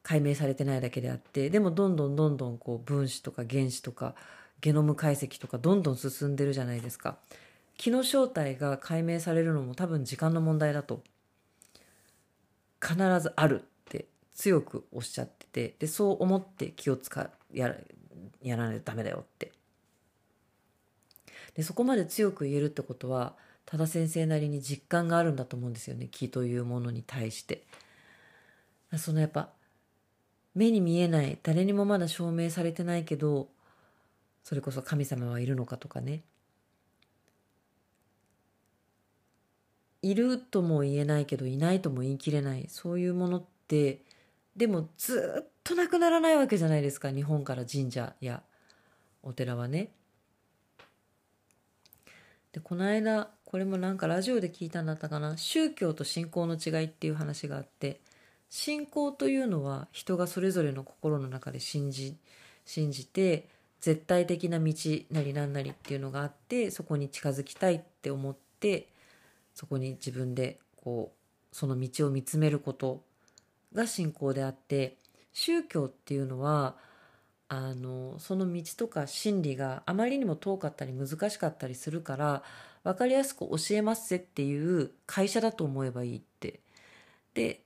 [0.03, 4.17] 解明されてないだけであってでもどんどんどんどんこう分子とか原子とか
[4.63, 7.19] ゲノム解析とかどんどん進んでるじゃないですか。
[7.77, 11.03] 気の正体が解明されるのも多分時間の問題だと。
[12.81, 17.77] 必ずあるって強くおっしゃっててでそう思って気を使や
[18.43, 19.53] やらないとダメだよって。
[21.55, 23.35] でそこまで強く言えるってことは
[23.67, 26.09] 多田先生なりに実感があるんだと思うんですよね。
[26.11, 27.65] 気というものに対して。
[28.97, 29.51] そのやっぱ
[30.55, 33.49] 目に見えない誰にもまだ証明されてないけど
[34.43, 36.23] それこそ神様はいるのかとかね。
[40.03, 42.67] いるとも言えないけどいないとも言い切れない。
[42.69, 44.03] そういうものって
[44.57, 47.11] でもずっとなくならないわけじゃないですか。
[47.11, 48.43] 日本から神社や
[49.23, 49.93] お寺はね。
[52.53, 55.37] でこの間これもなんかラジオで聞いたんだったかな。
[55.39, 58.01] 宗教と信仰の違いっていう話があって
[58.51, 62.19] 信仰というのは人がそれぞれの心の中で信じ
[62.67, 63.49] 信じて
[63.83, 64.73] 絶対的な道
[65.11, 68.89] なりなんなりっていうのがあってそこに近づきたいって思って
[69.55, 73.03] そこに自分でこうその道を見つめること
[73.75, 74.97] が信仰であって
[75.33, 76.77] 宗教っていうのは
[77.49, 82.43] あのその道とか真理があまりにも遠かったり難しかったりするから
[82.85, 86.61] 分かりやすく教えますぜっていう会社だと思えばいいって。
[87.35, 87.63] で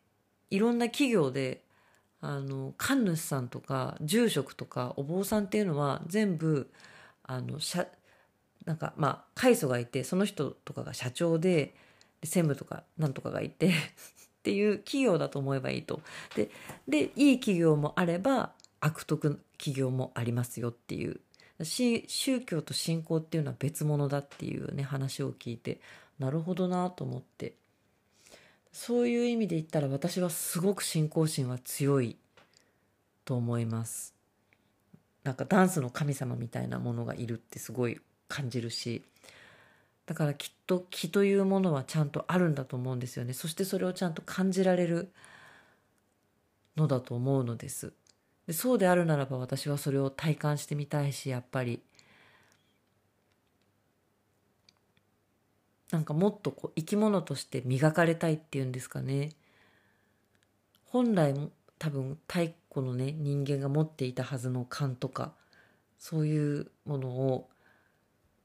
[0.49, 1.63] いろんな企業で
[2.29, 6.69] あの神主さんとか住職とかお坊さんっていうのは全部
[7.23, 7.87] あの社
[8.65, 11.75] なんかまあ開祖がいてその人とかが社長で
[12.21, 13.73] で専務とかなんとかがいて っ
[14.43, 16.01] ていう企業だと思えばいいと。
[16.35, 16.51] で
[16.89, 21.21] でいい企業もあれば悪徳企業もありますよっていう
[21.63, 25.81] 宗教と信仰っていうのは別物だっていうね話を聞いて
[26.19, 27.55] なるほどなと思って
[28.77, 32.19] そういう意味で言ったら私はすごく信仰心は強い
[33.25, 34.15] と思います。
[35.25, 37.99] なんかダンスの神様みたいなものがいるってすごい
[38.29, 39.03] 感じるし。
[40.05, 43.33] だからきっと気というものはちゃんとあるんだと思うんですよね。
[43.33, 45.11] そしてそれをちゃんと感じられる
[46.77, 47.95] のだと思うのです。
[48.47, 51.81] でそうであるならば私はそれを体感してみたいしやっぱり
[55.91, 59.31] なんかもっとこう生き物として磨かれたいっていうんですかね。
[60.85, 65.33] 本来も多分太古のね人間が持っていたはずの勘とか
[65.99, 67.49] そういうものを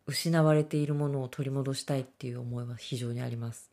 [0.06, 3.72] 失われているものを取り戻したいっていう思いは非常にあります。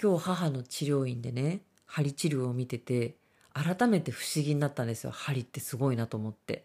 [0.00, 3.16] 今日母の治療院でね針治療を見てて
[3.52, 5.10] 改めて不思議になったんですよ。
[5.10, 6.64] 針ってすごいなと思って。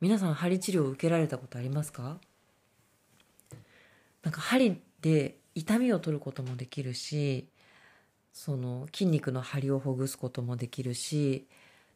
[0.00, 2.18] 皆さん針治療を受けられたことありますか？
[4.28, 7.48] なんか針で痛みを取ることもできるし
[8.30, 11.46] その筋肉の張りをほぐすこともできるし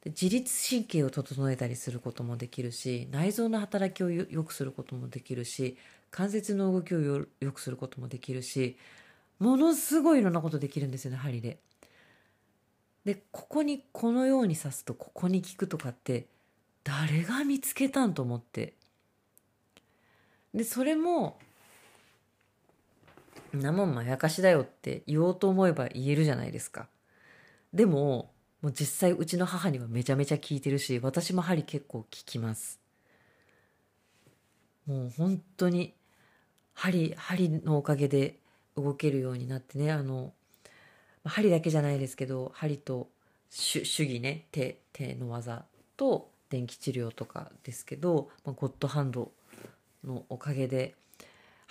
[0.07, 5.77] 自律神経を整えたりすることもできるし内臓の働きをよ良くすることもできるし
[6.11, 8.79] 関節の動きをよ良くすることもできるし
[9.39, 11.59] ものすごいいろんなことできるんですよね針で。
[13.05, 16.29] でここにこのように刺すとここに効くとかって
[16.83, 18.73] 誰が見つけたんと思って
[20.55, 21.39] でそれも
[23.53, 26.89] 「なもんまやかしだよ」って言おうと思えば言えるじゃないですか。
[27.73, 32.81] でももう実際うちの母にはめちゃめちゃ効いてるし私も針結構効きます。
[34.87, 35.95] もう本当に
[36.75, 38.39] 針針のおかげで
[38.77, 40.33] 動けるようになってねあの
[41.25, 43.09] 針だけじゃないですけど針と
[43.51, 45.65] 手手技ね手手の技
[45.97, 49.31] と電気治療とかですけど、まあ、ゴッドハンド
[50.05, 50.95] のおかげで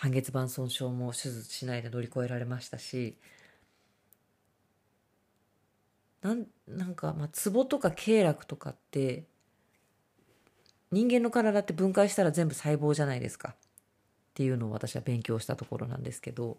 [0.02, 3.16] 半月板損傷も手術しないで乗り越えられましたし
[6.24, 9.26] なんなんか、まあ、ツボとか経絡とかって
[10.92, 13.56] 人間の体って分解したら全部細胞じゃないですかっ
[14.34, 16.58] ていうのを私は勉強したところなんですけど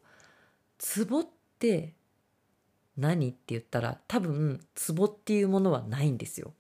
[0.79, 1.27] ツボっ
[1.59, 1.95] て
[2.97, 6.53] 何って言ったら多分ツボっていうものはないんですよ。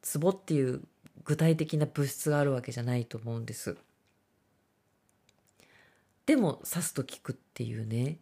[0.00, 0.80] ツボっていう
[1.24, 3.76] 具体的な物質があるわけじゃないと思うんです。
[6.28, 8.18] でも刺すと効くっていうね。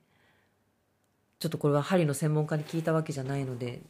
[1.40, 3.82] ちょっとこれは針の専門家に聞いたわけじゃないので。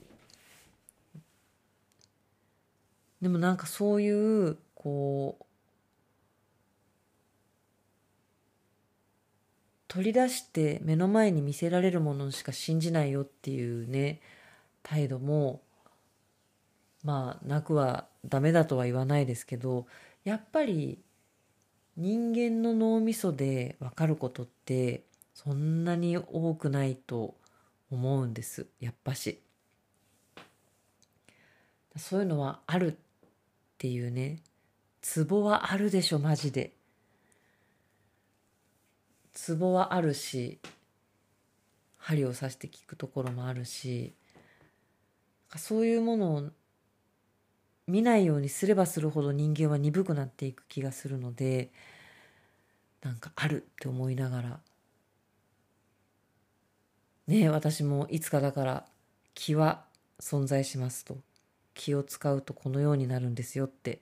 [3.21, 4.09] でもなんかそうい
[4.49, 5.45] うこう
[9.87, 14.23] 取り出して目の前に見せられるものしか信じないよっていうね
[14.83, 15.61] 態度も
[17.05, 19.87] まあなくはダメだとは言わないですけど
[20.25, 21.01] やっぱり
[21.97, 27.35] 人間の脳みそで分かることってそんなに多くないと
[27.91, 28.67] 思うんです。
[28.81, 29.41] やっぱし。
[31.97, 32.97] そういうのはあるっ
[33.79, 34.43] ていうね。
[35.01, 36.77] ツボはあるでしょマジで。
[39.37, 40.59] ツボはあるし
[41.99, 44.15] 針を刺して効くところもあるし
[45.57, 46.51] そういうものを
[47.87, 51.71] 見ないようにすればするほど人間は鈍くなっていく気がするので
[53.03, 54.61] なんかあるって思いながら。
[57.27, 58.87] ねえ私もいつかだから
[59.35, 59.85] 気は
[60.21, 61.19] 存在しますと。
[61.75, 64.01] 気を使うとこのようになるんですよって。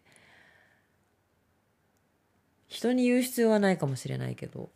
[2.68, 4.70] 人に言う必要はないかもしれないけど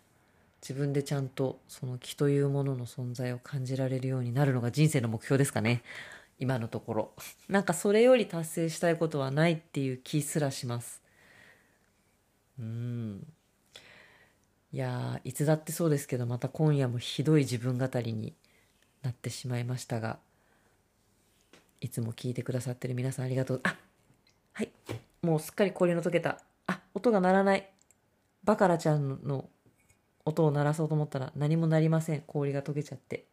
[0.62, 5.82] 自分でちゃんとその気というものの存在を感じられるようになるのが人生の目標ですかね。
[6.38, 7.14] 今のところ。
[7.48, 11.02] なんかそれより達成したいことはないっていう気すらします。
[12.58, 13.26] うん。
[14.72, 18.34] いやいつだってそうですけどまた今夜もひどい自分語りに
[19.02, 20.18] なってしまいましたが
[21.80, 23.60] いつも聞いてくださってる皆さんありがとう。
[23.62, 23.76] あ
[24.52, 24.70] はい。
[25.22, 26.40] もうすっかり氷の溶けた。
[26.66, 27.70] あ音が鳴らない。
[28.44, 29.48] バカラちゃんの
[30.24, 32.22] 音を鳴らそうと思ったら何も鳴りません。
[32.26, 33.26] 氷が溶けちゃって。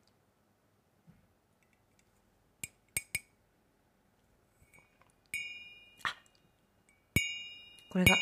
[7.95, 8.17] これが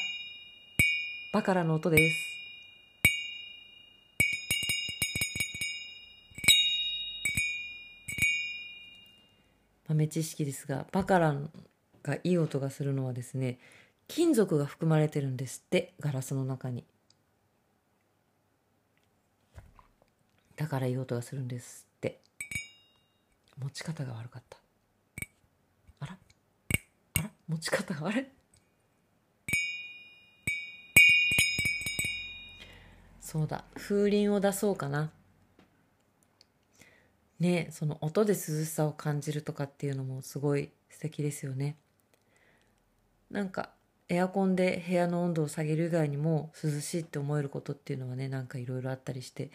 [1.32, 2.15] バカラの音です。
[9.88, 11.36] 豆知識ですがバカラ
[12.03, 13.57] がいい音がするのはですね
[14.07, 16.86] 金属が含まれてるんですってガラスの中に。
[20.55, 22.19] だからいい音がするんですって。
[23.57, 24.59] 持ち方が悪かった。
[26.01, 26.17] あら？
[27.15, 27.32] あら？
[27.47, 28.30] 持ち方があれ
[33.34, 33.63] そうだ。
[33.73, 35.11] 風鈴を出そうかな。
[37.39, 41.75] ねその音で涼しさを感じるとかっていうのもすごい素敵ですよね。
[43.31, 43.71] なんか
[44.07, 49.49] エアコンで部屋の温度を下げる以外にも涼しいって思えることっていうのはねなんかいろいろあったりして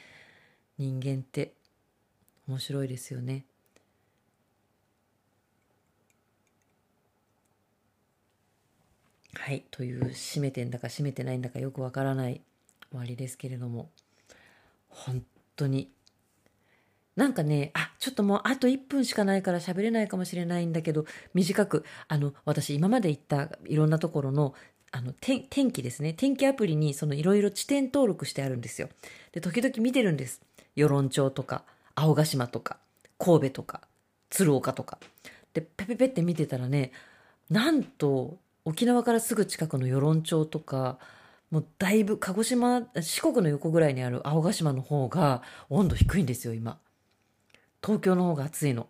[0.77, 1.55] 人間って
[2.49, 3.45] 面白いですよね。
[9.35, 9.65] はい。
[9.71, 12.41] という閉めてんだか閉めてないんだかよくわからない
[12.91, 13.91] 終わりですけれども。
[14.89, 15.23] 本
[15.57, 15.91] 当に。
[17.17, 24.55] なんかねあちょっともうあと1分しかないから喋れないかもしれないんだけど短くあの私今まで行ったいろんなところの
[24.93, 26.15] あの天天気ですね。
[26.15, 28.89] 天気アプリにそのいろいろ地点登録してあるんですよ。
[29.33, 30.41] で時々見てるんです。
[30.77, 31.65] 与論町とか
[31.95, 32.79] 青ヶ島とか
[33.19, 33.83] 神戸とか
[34.31, 34.99] 鶴岡とか。
[35.53, 36.93] でペペペって見てたらね
[37.51, 40.99] なんと沖縄からすぐ近くの与論町とか
[41.51, 46.79] もうだいぶ鹿児島四国の横ぐらいにある青ヶ島の方が温度低いんですよ今。
[47.83, 48.89] 東京の方が暑いの。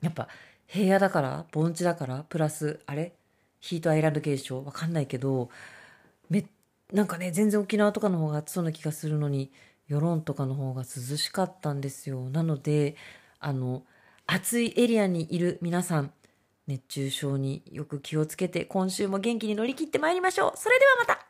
[0.00, 0.28] やっぱ
[0.66, 3.12] 平野だから盆地だからプラスあれ？
[3.60, 4.64] ヒートアイランド現象？
[4.64, 5.50] わかんないけど
[6.30, 6.46] め
[6.92, 9.50] なんかね全然沖縄とかの方が暑そうな気がするのに
[9.88, 12.30] 与論とかの方が涼しかったんですよ。
[12.30, 12.96] なので
[13.40, 13.82] あの
[14.26, 16.12] 暑いエリアにいる皆さん
[16.66, 20.52] 熱中症によく気をつけて今週も元気に乗り切ってまいりましょう。
[20.56, 21.27] それではまた。